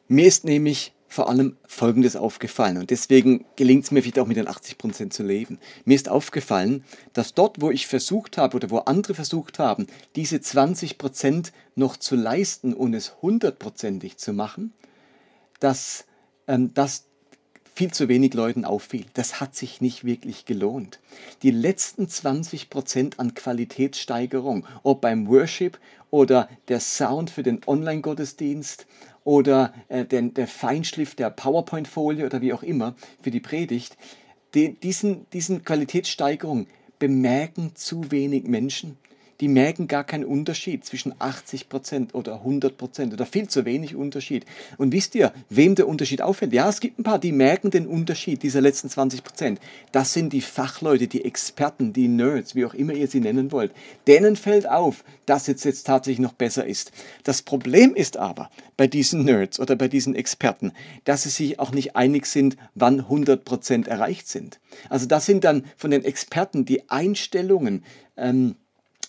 Mir 0.07 0.25
ist 0.25 0.43
nämlich 0.43 0.93
vor 1.07 1.29
allem 1.29 1.57
Folgendes 1.67 2.15
aufgefallen 2.15 2.77
und 2.77 2.89
deswegen 2.89 3.45
gelingt 3.55 3.85
es 3.85 3.91
mir 3.91 4.01
vielleicht 4.01 4.19
auch 4.19 4.27
mit 4.27 4.37
den 4.37 4.47
80% 4.47 5.09
zu 5.09 5.23
leben. 5.23 5.59
Mir 5.85 5.95
ist 5.95 6.09
aufgefallen, 6.09 6.83
dass 7.13 7.33
dort, 7.33 7.61
wo 7.61 7.71
ich 7.71 7.87
versucht 7.87 8.37
habe 8.37 8.57
oder 8.57 8.69
wo 8.69 8.79
andere 8.79 9.13
versucht 9.13 9.59
haben, 9.59 9.87
diese 10.15 10.37
20% 10.37 11.51
noch 11.75 11.97
zu 11.97 12.15
leisten 12.15 12.73
und 12.73 12.93
es 12.93 13.21
hundertprozentig 13.21 14.17
zu 14.17 14.33
machen, 14.33 14.73
dass 15.59 16.05
ähm, 16.47 16.73
das 16.73 17.05
viel 17.77 17.91
zu 17.91 18.07
wenig 18.09 18.33
Leuten 18.33 18.65
auffiel. 18.65 19.05
Das 19.13 19.39
hat 19.39 19.55
sich 19.55 19.81
nicht 19.81 20.03
wirklich 20.03 20.45
gelohnt. 20.45 20.99
Die 21.43 21.51
letzten 21.51 22.09
20 22.09 22.71
Prozent 22.71 23.19
an 23.19 23.35
Qualitätssteigerung, 23.35 24.65
ob 24.81 25.01
beim 25.01 25.27
Worship 25.27 25.77
oder 26.09 26.49
der 26.69 26.79
Sound 26.79 27.29
für 27.29 27.43
den 27.43 27.61
Online-Gottesdienst 27.67 28.87
oder 29.27 29.73
äh, 29.89 30.05
den, 30.05 30.33
der 30.33 30.47
Feinschliff 30.47 31.13
der 31.13 31.29
PowerPoint-Folie 31.29 32.25
oder 32.25 32.39
wie 32.39 32.53
auch 32.53 32.63
immer 32.63 32.95
für 33.21 33.29
die 33.29 33.41
Predigt, 33.41 33.97
die, 34.53 34.79
diesen, 34.79 35.29
diesen 35.31 35.65
Qualitätssteigerung 35.65 36.67
bemerken 36.97 37.75
zu 37.75 38.09
wenig 38.09 38.45
Menschen 38.45 38.97
die 39.39 39.47
merken 39.47 39.87
gar 39.87 40.03
keinen 40.03 40.25
Unterschied 40.25 40.83
zwischen 40.85 41.13
80% 41.13 42.13
oder 42.13 42.43
100% 42.43 43.13
oder 43.13 43.25
viel 43.25 43.47
zu 43.47 43.65
wenig 43.65 43.95
Unterschied. 43.95 44.45
Und 44.77 44.91
wisst 44.91 45.15
ihr, 45.15 45.33
wem 45.49 45.75
der 45.75 45.87
Unterschied 45.87 46.21
auffällt? 46.21 46.53
Ja, 46.53 46.69
es 46.69 46.79
gibt 46.79 46.99
ein 46.99 47.03
paar, 47.03 47.19
die 47.19 47.31
merken 47.31 47.71
den 47.71 47.87
Unterschied 47.87 48.43
dieser 48.43 48.61
letzten 48.61 48.87
20%. 48.87 49.57
Das 49.91 50.13
sind 50.13 50.33
die 50.33 50.41
Fachleute, 50.41 51.07
die 51.07 51.25
Experten, 51.25 51.93
die 51.93 52.07
Nerds, 52.07 52.55
wie 52.55 52.65
auch 52.65 52.73
immer 52.73 52.93
ihr 52.93 53.07
sie 53.07 53.19
nennen 53.19 53.51
wollt. 53.51 53.71
Denen 54.07 54.35
fällt 54.35 54.67
auf, 54.67 55.03
dass 55.25 55.47
es 55.47 55.63
jetzt 55.63 55.85
tatsächlich 55.85 56.19
noch 56.19 56.33
besser 56.33 56.65
ist. 56.65 56.91
Das 57.23 57.41
Problem 57.41 57.93
ist 57.93 58.17
aber 58.17 58.49
bei 58.75 58.87
diesen 58.87 59.25
Nerds 59.25 59.59
oder 59.59 59.75
bei 59.75 59.87
diesen 59.87 60.15
Experten, 60.15 60.71
dass 61.03 61.23
sie 61.23 61.29
sich 61.29 61.59
auch 61.59 61.71
nicht 61.71 61.95
einig 61.95 62.25
sind, 62.25 62.57
wann 62.75 63.01
100% 63.01 63.87
erreicht 63.87 64.27
sind. 64.27 64.59
Also 64.89 65.05
das 65.05 65.25
sind 65.25 65.43
dann 65.43 65.65
von 65.75 65.91
den 65.91 66.03
Experten 66.03 66.65
die 66.65 66.89
Einstellungen, 66.89 67.83
ähm, 68.15 68.55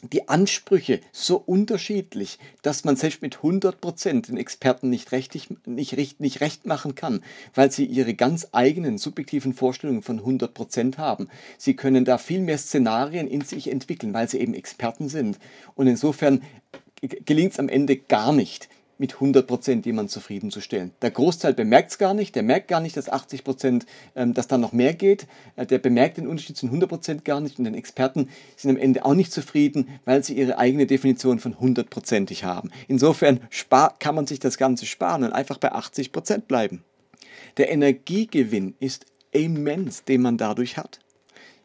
die 0.03 0.29
Ansprüche 0.29 1.01
so 1.13 1.37
unterschiedlich, 1.37 2.39
dass 2.63 2.85
man 2.85 2.97
selbst 2.97 3.23
mit 3.23 3.39
100% 3.39 4.27
den 4.27 4.37
Experten 4.37 4.91
nicht, 4.91 5.13
rechtig, 5.13 5.49
nicht, 5.67 5.97
recht, 5.97 6.21
nicht 6.21 6.41
recht 6.41 6.67
machen 6.67 6.95
kann, 6.95 7.23
weil 7.55 7.71
sie 7.71 7.85
ihre 7.85 8.15
ganz 8.15 8.49
eigenen 8.53 8.99
subjektiven 8.99 9.55
Vorstellungen 9.55 10.03
von 10.03 10.21
100% 10.21 10.99
haben. 10.99 11.29
Sie 11.57 11.75
können 11.75 12.05
da 12.05 12.19
viel 12.19 12.41
mehr 12.41 12.59
Szenarien 12.59 13.29
in 13.29 13.43
sich 13.43 13.71
entwickeln, 13.71 14.15
weil 14.15 14.29
sie 14.29 14.41
eben 14.41 14.55
Experten 14.55 15.09
sind. 15.09 15.39
Und 15.75 15.87
insofern 15.87 16.43
gelingt 17.01 17.53
es 17.53 17.59
am 17.59 17.69
Ende 17.69 17.97
gar 17.97 18.33
nicht, 18.33 18.69
mit 18.99 19.15
100% 19.15 19.87
jemanden 19.87 20.11
zufriedenzustellen. 20.11 20.93
Der 21.03 21.13
Großteil 21.13 21.55
bemerkt 21.55 21.93
es 21.93 21.99
gar 21.99 22.15
nicht, 22.15 22.35
der 22.35 22.43
merkt 22.43 22.69
gar 22.69 22.81
nicht, 22.81 22.97
dass 22.97 23.11
80%, 23.11 23.87
ähm, 24.17 24.35
dass 24.35 24.49
da 24.49 24.59
noch 24.59 24.73
mehr 24.73 24.93
geht, 24.93 25.27
äh, 25.57 25.65
der 25.65 25.79
bemerkt 25.79 26.19
den 26.19 26.27
Unterschied 26.27 26.57
zu 26.57 26.67
100% 26.67 27.25
gar 27.25 27.41
nicht 27.41 27.59
und 27.59 27.65
den 27.65 27.75
Experten 27.75 28.29
sind 28.57 28.71
am 28.71 28.77
Ende 28.77 29.05
auch 29.05 29.15
nicht 29.15 29.33
zufrieden, 29.33 29.89
weil 30.05 30.25
sie 30.25 30.35
ihre 30.35 30.59
eigene 30.59 30.87
Definition 30.87 31.39
von 31.39 31.55
100%ig 31.55 32.45
haben. 32.45 32.71
Insofern 32.89 33.41
kann 33.99 34.15
man 34.15 34.27
sich 34.27 34.41
das 34.41 34.59
Ganze 34.59 34.85
sparen 34.85 35.23
und 35.25 35.33
einfach 35.33 35.59
bei 35.59 35.73
80% 35.73 36.43
bleiben. 36.43 36.83
Der 37.57 37.71
Energiegewinn 37.71 38.75
ist 38.81 39.07
immens, 39.31 40.05
den 40.05 40.23
man 40.23 40.37
dadurch 40.37 40.77
hat. 40.77 41.01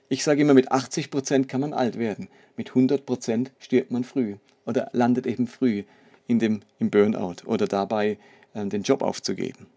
Ich 0.09 0.23
sage 0.23 0.41
immer, 0.41 0.53
mit 0.53 0.71
80% 0.71 1.45
kann 1.45 1.61
man 1.61 1.73
alt 1.73 1.97
werden, 1.97 2.27
mit 2.55 2.71
100% 2.71 3.47
stirbt 3.57 3.89
man 3.89 4.03
früh 4.03 4.35
oder 4.65 4.89
landet 4.93 5.25
eben 5.25 5.47
früh 5.47 5.83
in 6.27 6.39
dem, 6.39 6.61
im 6.79 6.89
Burnout 6.89 7.45
oder 7.45 7.67
dabei 7.67 8.17
äh, 8.53 8.65
den 8.65 8.83
Job 8.83 9.01
aufzugeben. 9.01 9.67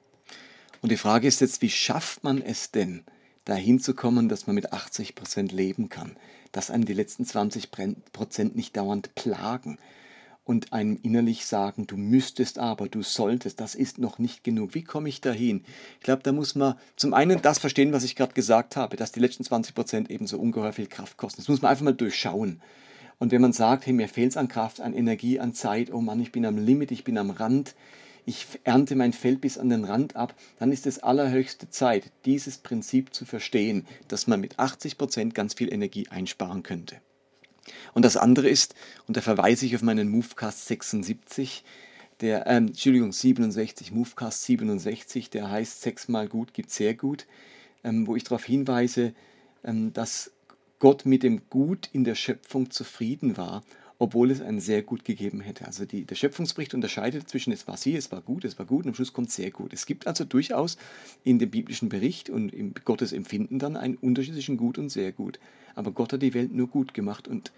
Und 0.82 0.92
die 0.92 0.96
Frage 0.96 1.26
ist 1.26 1.40
jetzt, 1.40 1.62
wie 1.62 1.70
schafft 1.70 2.24
man 2.24 2.42
es 2.42 2.70
denn, 2.70 3.04
dahin 3.44 3.78
zu 3.78 3.94
kommen, 3.94 4.28
dass 4.28 4.46
man 4.46 4.54
mit 4.54 4.72
80 4.72 5.14
Prozent 5.14 5.52
leben 5.52 5.88
kann, 5.88 6.16
dass 6.52 6.70
einem 6.70 6.84
die 6.84 6.92
letzten 6.92 7.24
20 7.24 7.70
Prozent 8.12 8.56
nicht 8.56 8.76
dauernd 8.76 9.14
plagen 9.14 9.78
und 10.44 10.72
einem 10.72 10.98
innerlich 11.02 11.46
sagen, 11.46 11.86
du 11.86 11.96
müsstest 11.96 12.58
aber, 12.58 12.88
du 12.88 13.02
solltest, 13.02 13.60
das 13.60 13.74
ist 13.74 13.98
noch 13.98 14.18
nicht 14.18 14.44
genug. 14.44 14.74
Wie 14.74 14.84
komme 14.84 15.08
ich 15.08 15.20
dahin? 15.20 15.64
Ich 15.98 16.04
glaube, 16.04 16.22
da 16.22 16.32
muss 16.32 16.54
man 16.54 16.76
zum 16.94 17.14
einen 17.14 17.42
das 17.42 17.58
verstehen, 17.58 17.92
was 17.92 18.04
ich 18.04 18.14
gerade 18.14 18.34
gesagt 18.34 18.76
habe, 18.76 18.96
dass 18.96 19.12
die 19.12 19.20
letzten 19.20 19.44
20 19.44 19.74
Prozent 19.74 20.10
eben 20.10 20.26
so 20.26 20.38
ungeheuer 20.38 20.72
viel 20.72 20.86
Kraft 20.86 21.16
kosten. 21.16 21.40
Das 21.40 21.48
muss 21.48 21.62
man 21.62 21.70
einfach 21.70 21.84
mal 21.84 21.94
durchschauen. 21.94 22.60
Und 23.18 23.32
wenn 23.32 23.40
man 23.40 23.52
sagt, 23.52 23.87
hey, 23.87 23.92
mir 23.92 24.08
fehlt 24.08 24.32
es 24.32 24.37
an 24.37 24.49
Kraft, 24.49 24.80
an 24.80 24.92
Energie, 24.92 25.40
an 25.40 25.54
Zeit, 25.54 25.92
oh 25.92 26.00
Mann, 26.00 26.20
ich 26.20 26.32
bin 26.32 26.44
am 26.44 26.58
Limit, 26.58 26.90
ich 26.90 27.04
bin 27.04 27.16
am 27.16 27.30
Rand, 27.30 27.75
ich 28.26 28.46
ernte 28.64 28.96
mein 28.96 29.12
Feld 29.12 29.40
bis 29.40 29.56
an 29.56 29.70
den 29.70 29.85
Rand 29.85 30.16
ab, 30.16 30.35
dann 30.58 30.73
ist 30.73 30.87
es 30.87 30.99
allerhöchste 30.99 31.70
Zeit, 31.70 32.11
dieses 32.25 32.58
Prinzip 32.58 33.14
zu 33.14 33.25
verstehen, 33.25 33.87
dass 34.08 34.26
man 34.26 34.40
mit 34.40 34.58
80 34.58 34.99
Prozent 34.99 35.35
ganz 35.35 35.54
viel 35.54 35.73
Energie 35.73 36.08
einsparen 36.08 36.62
könnte. 36.62 36.96
Und 37.94 38.04
das 38.04 38.16
andere 38.16 38.49
ist, 38.49 38.75
und 39.06 39.16
da 39.16 39.20
verweise 39.20 39.64
ich 39.64 39.75
auf 39.75 39.82
meinen 39.82 40.08
Movecast 40.08 40.66
76, 40.66 41.64
der, 42.20 42.46
äh, 42.46 42.56
Entschuldigung, 42.56 43.12
67, 43.12 43.92
Movecast 43.92 44.44
67, 44.44 45.30
der 45.30 45.50
heißt 45.50 45.82
sechsmal 45.82 46.28
gut 46.28 46.54
gibt 46.54 46.70
sehr 46.70 46.94
gut, 46.94 47.26
ähm, 47.85 48.06
wo 48.06 48.16
ich 48.16 48.25
darauf 48.25 48.44
hinweise, 48.44 49.14
ähm, 49.64 49.92
dass 49.92 50.32
Gott 50.78 51.06
mit 51.06 51.23
dem 51.23 51.49
Gut 51.49 51.88
in 51.92 52.04
der 52.04 52.14
Schöpfung 52.14 52.71
zufrieden 52.71 53.37
war, 53.37 53.64
obwohl 53.99 54.30
es 54.30 54.42
ein 54.42 54.61
sehr 54.61 54.83
gut 54.83 55.06
gegeben 55.06 55.40
hätte. 55.40 55.66
Also 55.66 55.87
die, 55.87 56.04
der 56.04 56.16
Schöpfungsbericht 56.16 56.75
unterscheidet 56.75 57.28
zwischen 57.30 57.52
es 57.52 57.66
war 57.66 57.78
sie, 57.78 57.97
es 57.97 58.12
war 58.12 58.21
gut, 58.21 58.45
es 58.45 58.59
war 58.59 58.66
gut 58.66 58.85
und 58.85 58.90
am 58.90 58.95
Schluss 58.95 59.14
kommt 59.14 59.30
sehr 59.30 59.50
gut. 59.50 59.73
Es 59.73 59.87
gibt 59.87 60.06
also 60.06 60.25
durchaus 60.25 60.76
in 61.25 61.38
dem 61.38 61.50
biblischen 61.50 61.88
Bericht 61.88 62.28
und 62.28 62.52
im 62.52 62.75
Gottes 62.85 63.12
Empfinden 63.12 63.59
dann 63.59 63.76
einen 63.76 63.97
Unterschied 63.97 64.35
zwischen 64.35 64.59
gut 64.59 64.76
und 64.76 64.90
sehr 64.90 65.12
gut. 65.12 65.40
Aber 65.75 65.92
Gott 65.92 66.12
hat 66.12 66.23
die 66.23 66.35
Welt 66.35 66.52
nur 66.52 66.68
gut 66.68 66.92
gemacht 66.92 67.26
und 67.26 67.52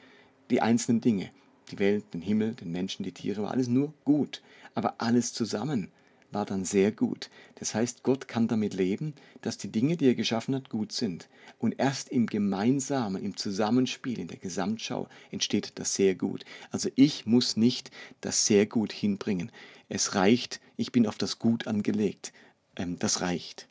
die 0.50 0.62
einzelnen 0.62 1.00
Dinge, 1.00 1.30
die 1.72 1.80
Welt, 1.80 2.04
den 2.14 2.22
Himmel, 2.22 2.54
den 2.54 2.70
Menschen, 2.70 3.02
die 3.02 3.12
Tiere, 3.12 3.42
war 3.42 3.50
alles 3.50 3.68
nur 3.68 3.92
gut. 4.04 4.42
Aber 4.74 4.94
alles 4.98 5.32
zusammen 5.32 5.88
war 6.30 6.44
dann 6.44 6.64
sehr 6.64 6.92
gut. 6.92 7.30
Das 7.56 7.74
heißt, 7.74 8.02
Gott 8.02 8.28
kann 8.28 8.48
damit 8.48 8.74
leben, 8.74 9.14
dass 9.40 9.58
die 9.58 9.72
Dinge, 9.72 9.96
die 9.96 10.06
er 10.06 10.14
geschaffen 10.14 10.54
hat, 10.54 10.68
gut 10.68 10.92
sind. 10.92 11.28
Und 11.58 11.78
erst 11.78 12.10
im 12.10 12.26
Gemeinsamen, 12.26 13.22
im 13.22 13.36
Zusammenspiel, 13.36 14.18
in 14.18 14.28
der 14.28 14.38
Gesamtschau 14.38 15.08
entsteht 15.30 15.72
das 15.76 15.94
sehr 15.94 16.14
gut. 16.14 16.44
Also 16.70 16.90
ich 16.96 17.26
muss 17.26 17.56
nicht 17.56 17.90
das 18.20 18.46
sehr 18.46 18.66
gut 18.66 18.92
hinbringen. 18.92 19.50
Es 19.88 20.14
reicht, 20.14 20.60
ich 20.76 20.92
bin 20.92 21.06
auf 21.06 21.16
das 21.16 21.38
Gut 21.38 21.66
angelegt. 21.66 22.32
Ähm, 22.76 22.98
das 22.98 23.20
reicht. 23.20 23.68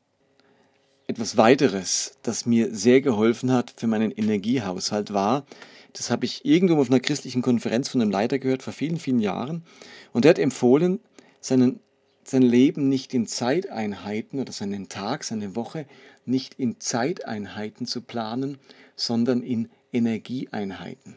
Etwas 1.06 1.38
weiteres, 1.38 2.18
das 2.24 2.46
mir 2.46 2.76
sehr 2.76 3.02
geholfen 3.02 3.52
hat 3.52 3.74
für 3.78 3.88
meinen 3.88 4.12
Energiehaushalt 4.12 5.14
war, 5.14 5.46
das 5.94 6.12
habe 6.12 6.26
ich 6.26 6.46
irgendwo 6.46 6.82
auf 6.82 6.90
einer 6.90 7.00
christlichen 7.00 7.42
Konferenz 7.42 7.90
von 7.90 8.02
einem 8.02 8.12
Leiter 8.12 8.40
gehört 8.40 8.62
vor 8.62 8.74
vielen, 8.74 8.98
vielen 8.98 9.20
Jahren. 9.20 9.64
Und 10.12 10.26
er 10.26 10.30
hat 10.30 10.40
empfohlen, 10.40 11.00
seinen 11.40 11.80
sein 12.30 12.42
Leben 12.42 12.90
nicht 12.90 13.14
in 13.14 13.28
Zeiteinheiten 13.28 14.40
oder 14.40 14.52
seinen 14.52 14.90
Tag, 14.90 15.24
seine 15.24 15.56
Woche 15.56 15.86
nicht 16.26 16.56
in 16.56 16.80
Zeiteinheiten 16.80 17.86
zu 17.86 18.02
planen, 18.02 18.58
sondern 18.96 19.42
in 19.42 19.70
Energieeinheiten. 19.94 21.16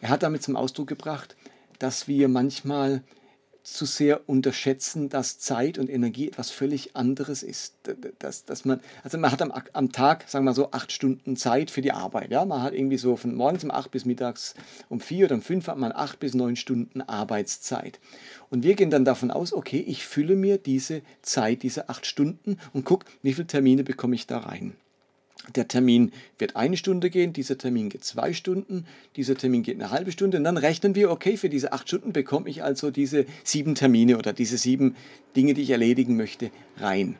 Er 0.00 0.10
hat 0.10 0.22
damit 0.22 0.42
zum 0.42 0.56
Ausdruck 0.56 0.86
gebracht, 0.86 1.36
dass 1.78 2.06
wir 2.06 2.28
manchmal 2.28 3.02
zu 3.72 3.84
sehr 3.84 4.28
unterschätzen, 4.28 5.08
dass 5.08 5.38
Zeit 5.38 5.78
und 5.78 5.90
Energie 5.90 6.28
etwas 6.28 6.50
völlig 6.50 6.96
anderes 6.96 7.42
ist. 7.42 7.74
Dass, 8.18 8.44
dass 8.44 8.64
man, 8.64 8.80
also 9.02 9.18
man 9.18 9.32
hat 9.32 9.42
am, 9.42 9.52
am 9.72 9.92
Tag, 9.92 10.24
sagen 10.28 10.44
wir 10.44 10.50
mal 10.50 10.54
so, 10.54 10.70
acht 10.72 10.92
Stunden 10.92 11.36
Zeit 11.36 11.70
für 11.70 11.80
die 11.80 11.92
Arbeit. 11.92 12.30
Ja? 12.30 12.44
Man 12.44 12.62
hat 12.62 12.74
irgendwie 12.74 12.98
so 12.98 13.16
von 13.16 13.34
morgens 13.34 13.64
um 13.64 13.70
acht 13.70 13.90
bis 13.90 14.04
mittags 14.04 14.54
um 14.88 15.00
vier 15.00 15.26
oder 15.26 15.36
um 15.36 15.42
fünf 15.42 15.66
hat 15.68 15.78
man 15.78 15.92
acht 15.92 16.20
bis 16.20 16.34
neun 16.34 16.56
Stunden 16.56 17.02
Arbeitszeit. 17.02 18.00
Und 18.50 18.62
wir 18.62 18.74
gehen 18.74 18.90
dann 18.90 19.04
davon 19.04 19.30
aus, 19.30 19.52
okay, 19.52 19.84
ich 19.86 20.06
fülle 20.06 20.36
mir 20.36 20.58
diese 20.58 21.02
Zeit, 21.22 21.62
diese 21.62 21.88
acht 21.88 22.06
Stunden 22.06 22.58
und 22.72 22.84
gucke, 22.84 23.06
wie 23.22 23.34
viele 23.34 23.46
Termine 23.46 23.84
bekomme 23.84 24.14
ich 24.14 24.26
da 24.26 24.38
rein. 24.38 24.74
Der 25.54 25.68
Termin 25.68 26.12
wird 26.38 26.56
eine 26.56 26.76
Stunde 26.76 27.10
gehen, 27.10 27.32
dieser 27.32 27.56
Termin 27.56 27.88
geht 27.88 28.04
zwei 28.04 28.32
Stunden, 28.32 28.86
dieser 29.16 29.36
Termin 29.36 29.62
geht 29.62 29.76
eine 29.76 29.90
halbe 29.90 30.12
Stunde 30.12 30.36
und 30.36 30.44
dann 30.44 30.56
rechnen 30.56 30.94
wir, 30.94 31.10
okay, 31.10 31.36
für 31.36 31.48
diese 31.48 31.72
acht 31.72 31.88
Stunden 31.88 32.12
bekomme 32.12 32.50
ich 32.50 32.62
also 32.62 32.90
diese 32.90 33.24
sieben 33.44 33.74
Termine 33.74 34.18
oder 34.18 34.32
diese 34.32 34.58
sieben 34.58 34.96
Dinge, 35.36 35.54
die 35.54 35.62
ich 35.62 35.70
erledigen 35.70 36.16
möchte, 36.16 36.50
rein. 36.76 37.16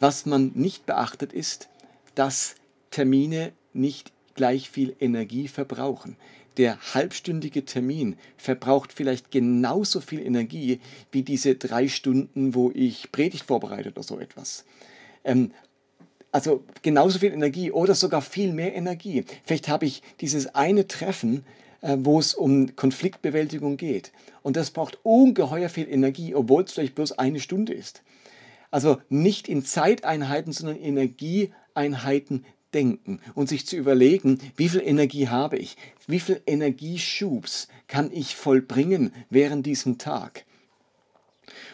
Was 0.00 0.26
man 0.26 0.50
nicht 0.54 0.86
beachtet 0.86 1.32
ist, 1.32 1.68
dass 2.14 2.56
Termine 2.90 3.52
nicht 3.72 4.12
gleich 4.34 4.70
viel 4.70 4.96
Energie 4.98 5.46
verbrauchen. 5.46 6.16
Der 6.56 6.78
halbstündige 6.94 7.64
Termin 7.64 8.16
verbraucht 8.36 8.92
vielleicht 8.92 9.30
genauso 9.30 10.00
viel 10.00 10.20
Energie 10.20 10.80
wie 11.10 11.22
diese 11.22 11.54
drei 11.54 11.88
Stunden, 11.88 12.54
wo 12.54 12.70
ich 12.74 13.10
Predigt 13.12 13.44
vorbereite 13.44 13.90
oder 13.90 14.02
so 14.02 14.18
etwas. 14.18 14.64
Ähm, 15.24 15.52
also 16.32 16.64
genauso 16.80 17.18
viel 17.18 17.32
Energie 17.32 17.70
oder 17.70 17.94
sogar 17.94 18.22
viel 18.22 18.52
mehr 18.52 18.74
Energie. 18.74 19.24
Vielleicht 19.44 19.68
habe 19.68 19.84
ich 19.84 20.02
dieses 20.20 20.54
eine 20.54 20.88
Treffen, 20.88 21.44
äh, 21.82 21.96
wo 22.00 22.18
es 22.18 22.34
um 22.34 22.74
Konfliktbewältigung 22.74 23.76
geht. 23.76 24.12
Und 24.42 24.56
das 24.56 24.70
braucht 24.70 24.98
ungeheuer 25.04 25.68
viel 25.68 25.88
Energie, 25.88 26.34
obwohl 26.34 26.64
es 26.64 26.72
vielleicht 26.72 26.94
bloß 26.94 27.12
eine 27.12 27.38
Stunde 27.38 27.74
ist. 27.74 28.02
Also 28.70 28.98
nicht 29.10 29.46
in 29.46 29.64
Zeiteinheiten, 29.64 30.52
sondern 30.52 30.80
Energieeinheiten 30.80 32.46
denken 32.72 33.20
und 33.34 33.50
sich 33.50 33.66
zu 33.66 33.76
überlegen, 33.76 34.38
wie 34.56 34.70
viel 34.70 34.80
Energie 34.80 35.28
habe 35.28 35.58
ich, 35.58 35.76
wie 36.06 36.20
viel 36.20 36.40
Energieschubs 36.46 37.68
kann 37.86 38.10
ich 38.10 38.34
vollbringen 38.34 39.12
während 39.28 39.66
diesem 39.66 39.98
Tag. 39.98 40.46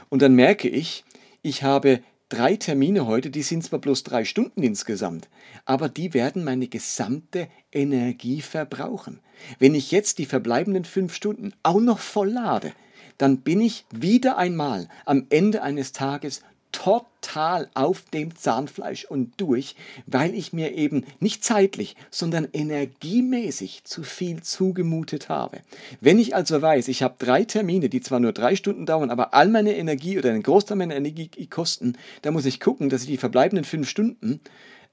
Und 0.09 0.23
dann 0.23 0.35
merke 0.35 0.69
ich, 0.69 1.05
ich 1.43 1.63
habe 1.63 2.01
drei 2.29 2.57
Termine 2.57 3.07
heute, 3.07 3.31
die 3.31 3.43
sind 3.43 3.65
zwar 3.65 3.79
bloß 3.79 4.03
drei 4.03 4.25
Stunden 4.25 4.63
insgesamt, 4.63 5.29
aber 5.65 5.89
die 5.89 6.15
werden 6.15 6.45
meine 6.45 6.69
gesamte 6.69 7.49
Energie 7.73 8.41
verbrauchen. 8.41 9.21
Wenn 9.59 9.75
ich 9.75 9.91
jetzt 9.91 10.19
die 10.19 10.27
verbleibenden 10.27 10.85
fünf 10.85 11.15
Stunden 11.15 11.53
auch 11.63 11.81
noch 11.81 11.99
voll 11.99 12.31
lade, 12.31 12.73
dann 13.17 13.39
bin 13.39 13.61
ich 13.61 13.85
wieder 13.91 14.37
einmal 14.37 14.89
am 15.05 15.27
Ende 15.31 15.63
eines 15.63 15.93
Tages 15.93 16.43
total 16.73 17.69
auf 17.75 18.03
dem 18.13 18.35
Zahnfleisch 18.37 19.05
und 19.05 19.33
durch, 19.41 19.75
weil 20.07 20.35
ich 20.35 20.53
mir 20.53 20.75
eben 20.75 21.05
nicht 21.21 21.45
zeitlich, 21.45 21.97
sondern 22.11 22.49
energiemäßig 22.53 23.85
zu 23.85 24.03
viel 24.03 24.43
zugemutet 24.43 25.29
habe. 25.29 25.61
Wenn 26.01 26.19
ich 26.19 26.35
also 26.35 26.61
weiß, 26.63 26.89
ich 26.89 27.03
habe 27.03 27.17
drei 27.19 27.45
Termine, 27.45 27.89
die 27.89 28.01
zwar 28.01 28.21
nur 28.21 28.33
drei 28.33 28.57
Stunden 28.57 28.87
dauern, 28.87 29.11
aber 29.11 29.35
all 29.35 29.49
meine 29.49 29.77
Energie 29.77 30.19
oder 30.19 30.31
einen 30.31 30.43
Großteil 30.43 30.77
meiner 30.77 30.97
Energie 30.97 31.29
kosten, 31.47 31.97
dann 32.23 32.35
muss 32.35 32.47
ich 32.47 32.61
gucken, 32.61 32.89
dass 32.89 33.03
ich 33.03 33.09
die 33.09 33.17
verbleibenden 33.17 33.65
fünf 33.65 33.89
Stunden 33.89 34.41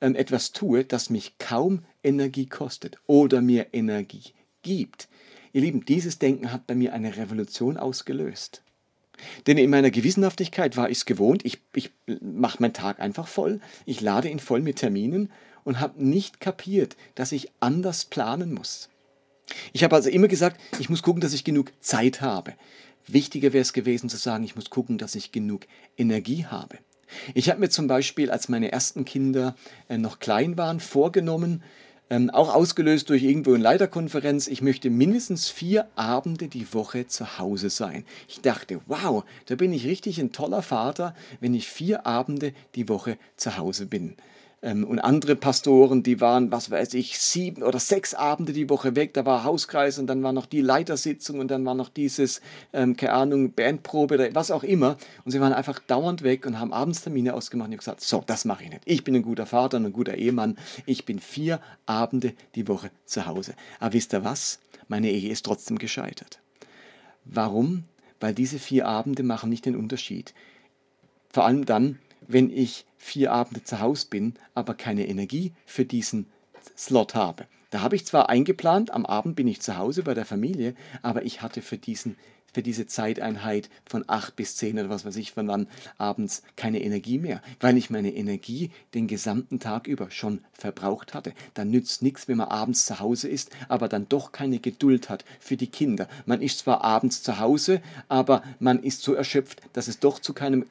ähm, 0.02 0.16
etwas 0.16 0.52
tue, 0.52 0.84
das 0.84 1.10
mich 1.10 1.38
kaum 1.38 1.80
Energie 2.04 2.48
kostet 2.48 2.98
oder 3.08 3.42
mir 3.42 3.68
Energie 3.74 4.34
gibt. 4.62 5.08
Ihr 5.54 5.62
Lieben, 5.62 5.86
dieses 5.86 6.20
Denken 6.20 6.52
hat 6.52 6.68
bei 6.68 6.76
mir 6.76 6.94
eine 6.94 7.16
Revolution 7.16 7.78
ausgelöst. 7.78 8.65
Denn 9.48 9.58
in 9.58 9.70
meiner 9.70 9.92
Gewissenhaftigkeit 9.92 10.78
war 10.78 10.90
ich 10.90 11.00
es 11.00 11.06
gewohnt, 11.06 11.46
ich, 11.46 11.60
ich 11.74 11.92
mache 12.22 12.62
meinen 12.62 12.74
Tag 12.74 13.00
einfach 13.00 13.28
voll, 13.28 13.60
ich 13.86 14.02
lade 14.02 14.30
ihn 14.30 14.40
voll 14.40 14.62
mit 14.62 14.78
Terminen 14.78 15.32
und 15.64 15.80
habe 15.80 16.04
nicht 16.04 16.40
kapiert, 16.40 16.96
dass 17.16 17.32
ich 17.32 17.52
anders 17.60 18.06
planen 18.06 18.54
muss. 18.54 18.90
Ich 19.74 19.84
habe 19.84 19.96
also 19.96 20.10
immer 20.10 20.28
gesagt, 20.28 20.60
ich 20.80 20.90
muss 20.90 21.04
gucken, 21.04 21.22
dass 21.22 21.34
ich 21.34 21.44
genug 21.44 21.72
Zeit 21.80 22.22
habe. 22.22 22.54
Wichtiger 23.08 23.54
wäre 23.54 23.62
es 23.62 23.74
gewesen 23.74 24.10
zu 24.10 24.18
sagen, 24.18 24.44
ich 24.44 24.56
muss 24.56 24.70
gucken, 24.70 24.98
dass 24.98 25.16
ich 25.16 25.32
genug 25.32 25.68
Energie 25.98 26.46
habe. 26.46 26.80
Ich 27.34 27.50
habe 27.50 27.60
mir 27.60 27.70
zum 27.70 27.88
Beispiel, 27.88 28.32
als 28.32 28.50
meine 28.50 28.72
ersten 28.72 29.06
Kinder 29.06 29.56
äh, 29.90 29.98
noch 29.98 30.20
klein 30.20 30.58
waren, 30.58 30.80
vorgenommen, 30.80 31.64
ähm, 32.10 32.30
auch 32.30 32.54
ausgelöst 32.54 33.10
durch 33.10 33.24
irgendwo 33.24 33.54
eine 33.54 33.64
Leiterkonferenz, 33.64 34.48
ich 34.48 34.62
möchte 34.62 34.90
mindestens 34.90 35.50
vier 35.50 35.88
Abende 35.96 36.48
die 36.48 36.74
Woche 36.74 37.08
zu 37.08 37.40
Hause 37.40 37.70
sein. 37.70 38.06
Ich 38.28 38.42
dachte, 38.42 38.82
wow, 38.88 39.24
da 39.48 39.56
bin 39.56 39.74
ich 39.74 39.86
richtig 39.86 40.20
ein 40.20 40.32
toller 40.32 40.62
Vater, 40.62 41.16
wenn 41.40 41.54
ich 41.54 41.68
vier 41.68 42.06
Abende 42.06 42.54
die 42.76 42.90
Woche 42.90 43.18
zu 43.38 43.58
Hause 43.58 43.86
bin. 43.86 44.16
Ähm, 44.62 44.84
und 44.84 45.00
andere 45.00 45.36
Pastoren, 45.36 46.04
die 46.04 46.22
waren, 46.22 46.52
was 46.52 46.72
weiß 46.72 46.94
ich, 46.96 47.20
sieben 47.20 47.64
oder 47.64 47.80
sechs 47.80 48.14
Abende 48.14 48.54
die 48.54 48.70
Woche 48.70 48.96
weg. 48.96 49.14
Da 49.14 49.26
war 49.26 49.44
Hauskreis 49.44 50.00
und 50.00 50.08
dann 50.08 50.24
war 50.24 50.32
noch 50.32 50.46
die 50.46 50.62
Leitersitzung 50.62 51.40
und 51.40 51.50
dann 51.50 51.66
war 51.66 51.76
noch 51.76 51.90
dieses, 51.90 52.42
ähm, 52.74 52.96
keine 52.96 53.14
Ahnung, 53.14 53.54
Bandprobe 53.54 54.16
oder 54.16 54.36
was 54.36 54.52
auch 54.52 54.64
immer. 54.64 54.98
Und 55.24 55.32
sie 55.32 55.42
waren 55.42 55.54
einfach 55.54 55.80
dauernd 55.80 56.24
weg 56.24 56.46
und 56.46 56.60
haben 56.60 56.74
abends 56.74 57.02
Termine 57.02 57.34
ausgemacht. 57.34 57.70
Und 57.70 57.78
gesagt, 57.78 58.02
so, 58.02 58.24
das 58.26 58.46
mache 58.46 58.64
ich 58.64 58.70
nicht. 58.70 58.82
Ich 58.86 59.04
bin 59.04 59.16
ein 59.16 59.24
guter 59.24 59.46
Vater 59.46 59.78
und 59.78 59.86
ein 59.86 59.94
guter 59.94 60.16
Ehemann. 60.16 60.58
Ich 60.86 61.06
bin 61.06 61.20
vier 61.20 61.60
Abende 61.86 62.34
die 62.56 62.68
Woche 62.68 62.92
zu 63.06 63.26
Hause. 63.26 63.54
Aber 63.80 63.94
wisst 63.94 64.14
ihr 64.14 64.24
was? 64.24 64.60
Meine 64.88 65.10
Ehe 65.10 65.32
ist 65.32 65.46
trotzdem 65.46 65.78
gescheitert. 65.80 66.40
Warum? 67.26 67.84
Weil 68.20 68.34
diese 68.34 68.60
vier 68.60 68.88
Abende 68.88 69.24
machen 69.24 69.50
nicht 69.50 69.66
den 69.66 69.76
Unterschied. 69.76 70.34
Vor 71.30 71.46
allem 71.46 71.66
dann, 71.66 72.00
wenn 72.28 72.50
ich 72.50 72.86
vier 73.06 73.32
Abende 73.32 73.64
zu 73.64 73.80
Hause 73.80 74.08
bin, 74.10 74.34
aber 74.56 74.74
keine 74.74 75.08
Energie 75.08 75.54
für 75.66 75.86
diesen 75.86 76.26
Slot 76.76 77.14
habe. 77.14 77.46
Da 77.70 77.82
habe 77.82 77.96
ich 77.96 78.06
zwar 78.06 78.30
eingeplant, 78.30 78.92
am 78.92 79.06
Abend 79.06 79.36
bin 79.36 79.48
ich 79.48 79.62
zu 79.62 79.78
Hause 79.78 80.04
bei 80.04 80.16
der 80.16 80.26
Familie, 80.26 80.76
aber 81.04 81.24
ich 81.24 81.42
hatte 81.42 81.62
für 81.62 81.78
diesen 81.78 82.16
für 82.56 82.64
diese 82.64 82.88
Zeiteinheit 82.88 83.70
von 83.86 84.06
8 84.08 84.34
bis 84.38 84.56
10 84.56 84.80
oder 84.80 84.90
was 84.90 85.04
weiß 85.04 85.18
ich 85.18 85.34
von 85.34 85.50
wann 85.50 85.68
abends 85.98 86.42
keine 86.56 86.82
Energie 86.82 87.18
mehr, 87.18 87.42
weil 87.60 87.76
ich 87.76 87.90
meine 87.90 88.16
Energie 88.16 88.72
den 88.94 89.08
gesamten 89.08 89.60
Tag 89.60 89.88
über 89.88 90.10
schon 90.10 90.40
verbraucht 90.54 91.14
hatte. 91.14 91.34
Dann 91.54 91.70
nützt 91.70 92.02
nichts, 92.02 92.30
wenn 92.30 92.38
man 92.38 92.48
abends 92.48 92.86
zu 92.86 93.02
Hause 93.02 93.28
ist, 93.28 93.50
aber 93.68 93.90
dann 93.90 94.08
doch 94.08 94.32
keine 94.32 94.60
Geduld 94.60 95.10
hat 95.10 95.26
für 95.42 95.58
die 95.58 95.68
Kinder. 95.68 96.08
Man 96.26 96.42
ist 96.42 96.60
zwar 96.60 96.82
abends 96.82 97.22
zu 97.24 97.40
Hause, 97.40 97.82
aber 98.08 98.42
man 98.60 98.82
ist 98.82 99.02
so 99.02 99.14
erschöpft, 99.14 99.62
dass 99.74 99.90
es 99.90 100.00
doch 100.00 100.20
zu 100.20 100.34
keinem 100.34 100.66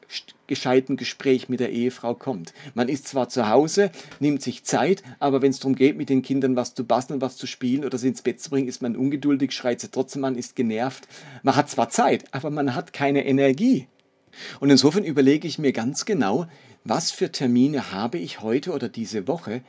gescheiten 0.46 0.96
Gespräch 0.96 1.48
mit 1.48 1.60
der 1.60 1.72
Ehefrau 1.72 2.14
kommt. 2.14 2.52
Man 2.74 2.88
ist 2.88 3.08
zwar 3.08 3.28
zu 3.28 3.48
Hause, 3.48 3.90
nimmt 4.20 4.42
sich 4.42 4.64
Zeit, 4.64 5.02
aber 5.18 5.42
wenn 5.42 5.50
es 5.50 5.60
darum 5.60 5.74
geht, 5.74 5.96
mit 5.96 6.08
den 6.08 6.22
Kindern 6.22 6.56
was 6.56 6.74
zu 6.74 6.84
basteln, 6.84 7.20
was 7.20 7.36
zu 7.36 7.46
spielen 7.46 7.84
oder 7.84 7.98
sie 7.98 8.08
ins 8.08 8.22
Bett 8.22 8.40
zu 8.40 8.50
bringen, 8.50 8.68
ist 8.68 8.82
man 8.82 8.96
ungeduldig, 8.96 9.52
schreit 9.52 9.80
sie 9.80 9.90
trotzdem 9.90 10.24
an, 10.24 10.36
ist 10.36 10.56
genervt. 10.56 11.08
Man 11.42 11.56
hat 11.56 11.70
zwar 11.70 11.88
Zeit, 11.90 12.24
aber 12.32 12.50
man 12.50 12.74
hat 12.74 12.92
keine 12.92 13.24
Energie. 13.26 13.86
Und 14.60 14.70
insofern 14.70 15.04
überlege 15.04 15.46
ich 15.46 15.58
mir 15.58 15.72
ganz 15.72 16.04
genau, 16.04 16.46
was 16.84 17.10
für 17.10 17.32
Termine 17.32 17.92
habe 17.92 18.18
ich 18.18 18.42
heute 18.42 18.72
oder 18.72 18.88
diese 18.88 19.26
Woche 19.26 19.62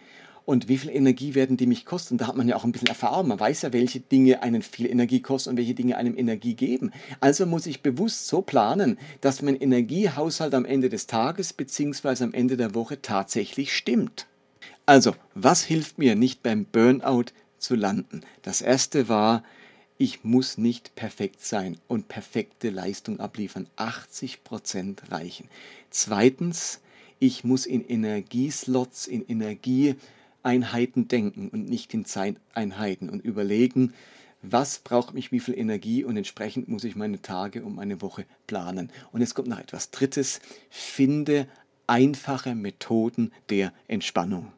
und 0.46 0.68
wie 0.68 0.78
viel 0.78 0.92
Energie 0.92 1.34
werden 1.34 1.58
die 1.58 1.66
mich 1.66 1.86
kosten. 1.86 2.18
Da 2.18 2.28
hat 2.28 2.36
man 2.36 2.48
ja 2.48 2.56
auch 2.56 2.64
ein 2.64 2.72
bisschen 2.72 2.88
Erfahrung. 2.88 3.28
Man 3.28 3.40
weiß 3.40 3.64
ja, 3.64 3.74
welche 3.74 4.00
Dinge 4.00 4.44
einen 4.44 4.62
viel 4.62 4.86
Energie 4.90 5.22
kosten 5.22 5.50
und 5.50 5.58
welche 5.58 5.74
Dinge 5.74 5.98
einem 5.98 6.16
Energie 6.18 6.54
geben. 6.54 6.92
Also 7.20 7.46
muss 7.46 7.66
ich 7.66 7.82
bewusst 7.82 8.28
so 8.28 8.42
planen, 8.42 9.00
dass 9.22 9.42
mein 9.42 9.56
Energiehaushalt 9.56 10.54
am 10.54 10.66
Ende 10.66 10.90
des 10.90 11.08
Tages 11.08 11.54
bzw. 11.54 12.24
am 12.24 12.34
Ende 12.34 12.58
der 12.58 12.76
Woche 12.76 13.02
tatsächlich 13.02 13.76
stimmt. 13.76 14.28
Also, 14.86 15.16
was 15.34 15.64
hilft 15.64 15.98
mir 15.98 16.16
nicht 16.16 16.44
beim 16.44 16.66
Burnout 16.66 17.26
zu 17.58 17.74
landen? 17.74 18.22
Das 18.44 18.62
erste 18.62 19.10
war, 19.10 19.44
ich 19.98 20.24
muss 20.24 20.60
nicht 20.60 20.94
perfekt 20.96 21.44
sein 21.44 21.78
und 21.88 22.08
perfekte 22.08 22.70
Leistung 22.70 23.20
abliefern. 23.20 23.68
80% 23.78 25.10
reichen. 25.10 25.50
Zweitens, 25.90 26.82
ich 27.18 27.44
muss 27.44 27.66
in 27.66 27.84
Energieslots, 27.84 29.08
in 29.08 29.26
Energie 29.26 29.96
Einheiten 30.46 31.08
denken 31.08 31.50
und 31.50 31.70
nicht 31.70 31.94
in 31.94 32.06
Zeiteinheiten 32.06 33.10
und 33.10 33.24
überlegen, 33.24 33.94
was 34.42 34.80
braucht 34.80 35.14
mich 35.14 35.32
wie 35.32 35.40
viel 35.40 35.58
Energie 35.58 36.04
und 36.04 36.18
entsprechend 36.18 36.68
muss 36.68 36.84
ich 36.84 36.96
meine 36.96 37.22
Tage 37.22 37.64
und 37.64 37.76
meine 37.76 38.02
Woche 38.02 38.26
planen. 38.48 38.92
Und 39.12 39.22
es 39.22 39.34
kommt 39.34 39.48
noch 39.48 39.60
etwas 39.60 39.92
Drittes, 39.92 40.40
finde 40.70 41.48
einfache 41.88 42.56
Methoden 42.56 43.32
der 43.50 43.74
Entspannung. 43.88 44.52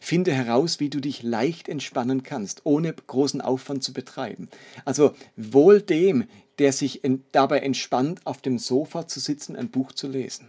Finde 0.00 0.32
heraus, 0.32 0.80
wie 0.80 0.88
du 0.88 1.00
dich 1.00 1.22
leicht 1.22 1.68
entspannen 1.68 2.22
kannst, 2.22 2.62
ohne 2.64 2.92
großen 2.92 3.40
Aufwand 3.40 3.84
zu 3.84 3.92
betreiben. 3.92 4.48
Also 4.84 5.14
wohl 5.36 5.82
dem, 5.82 6.24
der 6.58 6.72
sich 6.72 7.02
dabei 7.32 7.60
entspannt, 7.60 8.20
auf 8.24 8.40
dem 8.40 8.58
Sofa 8.58 9.06
zu 9.06 9.20
sitzen, 9.20 9.56
ein 9.56 9.68
Buch 9.68 9.92
zu 9.92 10.08
lesen. 10.08 10.48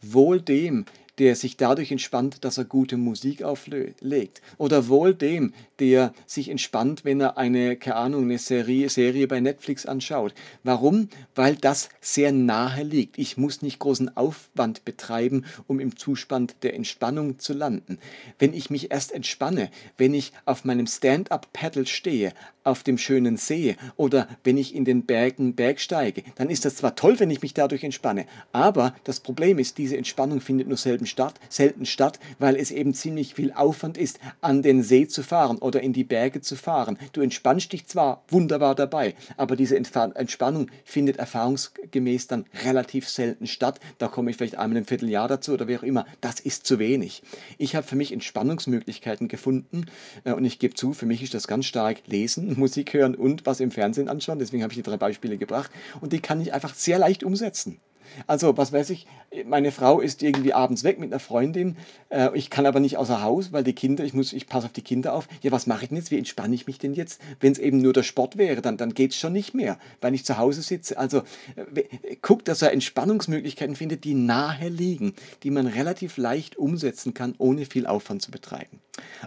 Wohl 0.00 0.40
dem, 0.40 0.86
der 1.18 1.36
sich 1.36 1.56
dadurch 1.56 1.90
entspannt, 1.90 2.44
dass 2.44 2.58
er 2.58 2.64
gute 2.64 2.96
Musik 2.96 3.42
auflegt. 3.42 4.42
Oder 4.58 4.88
wohl 4.88 5.14
dem, 5.14 5.54
der 5.78 6.12
sich 6.26 6.48
entspannt, 6.48 7.04
wenn 7.04 7.20
er 7.20 7.38
eine, 7.38 7.76
keine 7.76 7.96
Ahnung, 7.96 8.24
eine 8.24 8.38
Serie, 8.38 8.88
Serie 8.88 9.28
bei 9.28 9.40
Netflix 9.40 9.86
anschaut. 9.86 10.34
Warum? 10.62 11.08
Weil 11.34 11.56
das 11.56 11.88
sehr 12.00 12.32
nahe 12.32 12.82
liegt. 12.82 13.18
Ich 13.18 13.36
muss 13.36 13.62
nicht 13.62 13.78
großen 13.78 14.16
Aufwand 14.16 14.84
betreiben, 14.84 15.44
um 15.66 15.80
im 15.80 15.96
Zustand 15.96 16.56
der 16.62 16.74
Entspannung 16.74 17.38
zu 17.38 17.52
landen. 17.52 17.98
Wenn 18.38 18.54
ich 18.54 18.70
mich 18.70 18.90
erst 18.90 19.12
entspanne, 19.12 19.70
wenn 19.96 20.14
ich 20.14 20.32
auf 20.44 20.64
meinem 20.64 20.86
Stand-up-Paddle 20.86 21.86
stehe, 21.86 22.32
auf 22.64 22.82
dem 22.82 22.98
schönen 22.98 23.36
See 23.36 23.76
oder 23.96 24.26
wenn 24.42 24.56
ich 24.56 24.74
in 24.74 24.84
den 24.84 25.06
Bergen 25.06 25.54
bergsteige, 25.54 26.22
dann 26.34 26.50
ist 26.50 26.64
das 26.64 26.76
zwar 26.76 26.96
toll, 26.96 27.20
wenn 27.20 27.30
ich 27.30 27.42
mich 27.42 27.54
dadurch 27.54 27.84
entspanne, 27.84 28.26
aber 28.52 28.94
das 29.04 29.20
Problem 29.20 29.58
ist, 29.58 29.78
diese 29.78 29.96
Entspannung 29.96 30.40
findet 30.40 30.68
nur 30.68 30.76
selten 30.76 31.06
statt, 31.06 31.34
selten 31.48 31.86
statt, 31.86 32.18
weil 32.38 32.56
es 32.56 32.70
eben 32.70 32.94
ziemlich 32.94 33.34
viel 33.34 33.52
Aufwand 33.52 33.98
ist, 33.98 34.18
an 34.40 34.62
den 34.62 34.82
See 34.82 35.06
zu 35.06 35.22
fahren 35.22 35.58
oder 35.58 35.80
in 35.82 35.92
die 35.92 36.04
Berge 36.04 36.40
zu 36.40 36.56
fahren. 36.56 36.98
Du 37.12 37.20
entspannst 37.20 37.72
dich 37.72 37.86
zwar 37.86 38.24
wunderbar 38.28 38.74
dabei, 38.74 39.14
aber 39.36 39.56
diese 39.56 39.76
Entspannung 39.76 40.70
findet 40.84 41.18
erfahrungsgemäß 41.18 42.26
dann 42.26 42.46
relativ 42.64 43.08
selten 43.08 43.46
statt. 43.46 43.80
Da 43.98 44.08
komme 44.08 44.30
ich 44.30 44.36
vielleicht 44.36 44.56
einmal 44.56 44.78
im 44.78 44.86
Vierteljahr 44.86 45.28
dazu 45.28 45.52
oder 45.52 45.68
wie 45.68 45.76
auch 45.76 45.82
immer. 45.82 46.06
Das 46.20 46.40
ist 46.40 46.66
zu 46.66 46.78
wenig. 46.78 47.22
Ich 47.58 47.76
habe 47.76 47.86
für 47.86 47.96
mich 47.96 48.12
Entspannungsmöglichkeiten 48.12 49.28
gefunden 49.28 49.86
äh, 50.24 50.32
und 50.32 50.44
ich 50.44 50.58
gebe 50.58 50.74
zu, 50.74 50.92
für 50.92 51.06
mich 51.06 51.22
ist 51.22 51.34
das 51.34 51.46
ganz 51.46 51.66
stark 51.66 52.02
Lesen, 52.06 52.53
Musik 52.56 52.94
hören 52.94 53.14
und 53.14 53.46
was 53.46 53.60
im 53.60 53.70
Fernsehen 53.70 54.08
anschauen. 54.08 54.38
Deswegen 54.38 54.62
habe 54.62 54.72
ich 54.72 54.78
die 54.78 54.82
drei 54.82 54.96
Beispiele 54.96 55.36
gebracht 55.38 55.70
und 56.00 56.12
die 56.12 56.20
kann 56.20 56.40
ich 56.40 56.52
einfach 56.52 56.74
sehr 56.74 56.98
leicht 56.98 57.24
umsetzen. 57.24 57.80
Also, 58.26 58.56
was 58.56 58.72
weiß 58.72 58.90
ich, 58.90 59.06
meine 59.46 59.72
Frau 59.72 60.00
ist 60.00 60.22
irgendwie 60.22 60.52
abends 60.52 60.84
weg 60.84 60.98
mit 60.98 61.12
einer 61.12 61.20
Freundin, 61.20 61.76
äh, 62.10 62.30
ich 62.34 62.50
kann 62.50 62.66
aber 62.66 62.80
nicht 62.80 62.96
außer 62.96 63.22
Haus, 63.22 63.52
weil 63.52 63.64
die 63.64 63.72
Kinder, 63.72 64.04
ich 64.04 64.14
muss, 64.14 64.32
ich 64.32 64.46
passe 64.46 64.66
auf 64.66 64.72
die 64.72 64.82
Kinder 64.82 65.14
auf. 65.14 65.28
Ja, 65.42 65.52
was 65.52 65.66
mache 65.66 65.84
ich 65.84 65.88
denn 65.88 65.98
jetzt? 65.98 66.10
Wie 66.10 66.18
entspanne 66.18 66.54
ich 66.54 66.66
mich 66.66 66.78
denn 66.78 66.94
jetzt? 66.94 67.20
Wenn 67.40 67.52
es 67.52 67.58
eben 67.58 67.78
nur 67.78 67.92
der 67.92 68.02
Sport 68.02 68.36
wäre, 68.36 68.62
dann, 68.62 68.76
dann 68.76 68.94
geht 68.94 69.12
es 69.12 69.18
schon 69.18 69.32
nicht 69.32 69.54
mehr, 69.54 69.78
weil 70.00 70.14
ich 70.14 70.24
zu 70.24 70.38
Hause 70.38 70.62
sitze. 70.62 70.98
Also, 70.98 71.22
äh, 71.56 72.16
guckt, 72.22 72.48
dass 72.48 72.62
er 72.62 72.72
Entspannungsmöglichkeiten 72.72 73.76
findet, 73.76 74.04
die 74.04 74.14
nahe 74.14 74.68
liegen, 74.68 75.14
die 75.42 75.50
man 75.50 75.66
relativ 75.66 76.16
leicht 76.16 76.56
umsetzen 76.56 77.14
kann, 77.14 77.34
ohne 77.38 77.66
viel 77.66 77.86
Aufwand 77.86 78.22
zu 78.22 78.30
betreiben. 78.30 78.80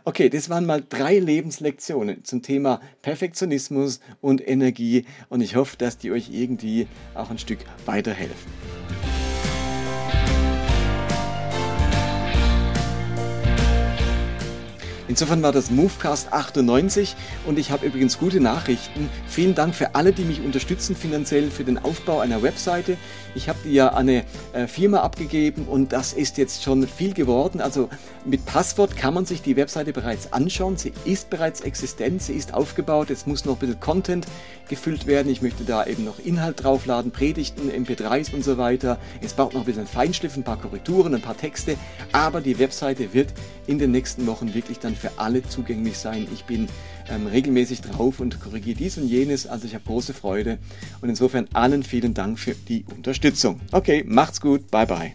Okay, 0.05 0.29
das 0.29 0.49
waren 0.49 0.65
mal 0.65 0.83
drei 0.87 1.19
Lebenslektionen 1.19 2.23
zum 2.23 2.41
Thema 2.41 2.79
Perfektionismus 3.01 3.99
und 4.21 4.47
Energie 4.47 5.05
und 5.29 5.41
ich 5.41 5.55
hoffe, 5.55 5.75
dass 5.77 5.97
die 5.97 6.11
euch 6.11 6.29
irgendwie 6.31 6.87
auch 7.13 7.29
ein 7.29 7.37
Stück 7.37 7.59
weiterhelfen. 7.85 8.66
Insofern 15.07 15.41
war 15.41 15.53
das 15.53 15.71
Movecast 15.71 16.33
98 16.33 17.15
und 17.45 17.57
ich 17.57 17.71
habe 17.71 17.85
übrigens 17.85 18.17
gute 18.17 18.41
Nachrichten. 18.41 19.09
Vielen 19.27 19.55
Dank 19.55 19.73
für 19.73 19.95
alle, 19.95 20.11
die 20.11 20.23
mich 20.23 20.41
unterstützen 20.41 20.95
finanziell 20.95 21.49
für 21.49 21.63
den 21.63 21.77
Aufbau 21.77 22.19
einer 22.19 22.43
Webseite. 22.43 22.97
Ich 23.33 23.47
habe 23.47 23.59
die 23.63 23.73
ja 23.73 23.89
an 23.89 24.09
eine 24.09 24.23
äh, 24.53 24.67
Firma 24.67 24.99
abgegeben 24.99 25.65
und 25.65 25.93
das 25.93 26.11
ist 26.11 26.37
jetzt 26.37 26.63
schon 26.63 26.87
viel 26.87 27.13
geworden. 27.13 27.61
Also 27.61 27.89
mit 28.25 28.45
Passwort 28.45 28.97
kann 28.97 29.13
man 29.13 29.25
sich 29.25 29.41
die 29.41 29.55
Webseite 29.55 29.93
bereits 29.93 30.33
anschauen. 30.33 30.75
Sie 30.75 30.91
ist 31.05 31.29
bereits 31.29 31.61
existent, 31.61 32.21
sie 32.21 32.33
ist 32.33 32.53
aufgebaut. 32.53 33.09
Es 33.09 33.25
muss 33.25 33.45
noch 33.45 33.53
ein 33.53 33.59
bisschen 33.59 33.79
Content 33.79 34.27
gefüllt 34.67 35.07
werden. 35.07 35.31
Ich 35.31 35.41
möchte 35.41 35.63
da 35.63 35.85
eben 35.85 36.03
noch 36.03 36.19
Inhalt 36.19 36.63
draufladen, 36.63 37.11
Predigten, 37.11 37.69
MP3s 37.69 38.33
und 38.33 38.43
so 38.43 38.57
weiter. 38.57 38.97
Es 39.21 39.33
braucht 39.33 39.53
noch 39.53 39.61
ein 39.61 39.65
bisschen 39.65 39.87
Feinschliff, 39.87 40.35
ein 40.35 40.43
paar 40.43 40.57
Korrekturen, 40.57 41.15
ein 41.15 41.21
paar 41.21 41.37
Texte. 41.37 41.77
Aber 42.11 42.41
die 42.41 42.59
Webseite 42.59 43.13
wird 43.13 43.33
in 43.67 43.79
den 43.79 43.91
nächsten 43.91 44.27
Wochen 44.27 44.53
wirklich 44.53 44.79
dann 44.79 44.95
für 44.97 45.11
alle 45.17 45.43
zugänglich 45.43 45.97
sein. 45.97 46.27
Ich 46.33 46.45
bin 46.45 46.67
ähm, 47.09 47.27
regelmäßig 47.27 47.81
drauf 47.81 48.19
und 48.19 48.39
korrigiere 48.39 48.77
dies 48.77 48.97
und 48.97 49.07
jenes. 49.07 49.47
Also 49.47 49.65
ich 49.65 49.75
habe 49.75 49.85
große 49.85 50.13
Freude 50.13 50.57
und 51.01 51.09
insofern 51.09 51.47
allen 51.53 51.83
vielen 51.83 52.13
Dank 52.13 52.39
für 52.39 52.55
die 52.55 52.85
Unterstützung. 52.95 53.61
Okay, 53.71 54.03
macht's 54.05 54.41
gut, 54.41 54.69
bye 54.71 54.85
bye. 54.85 55.13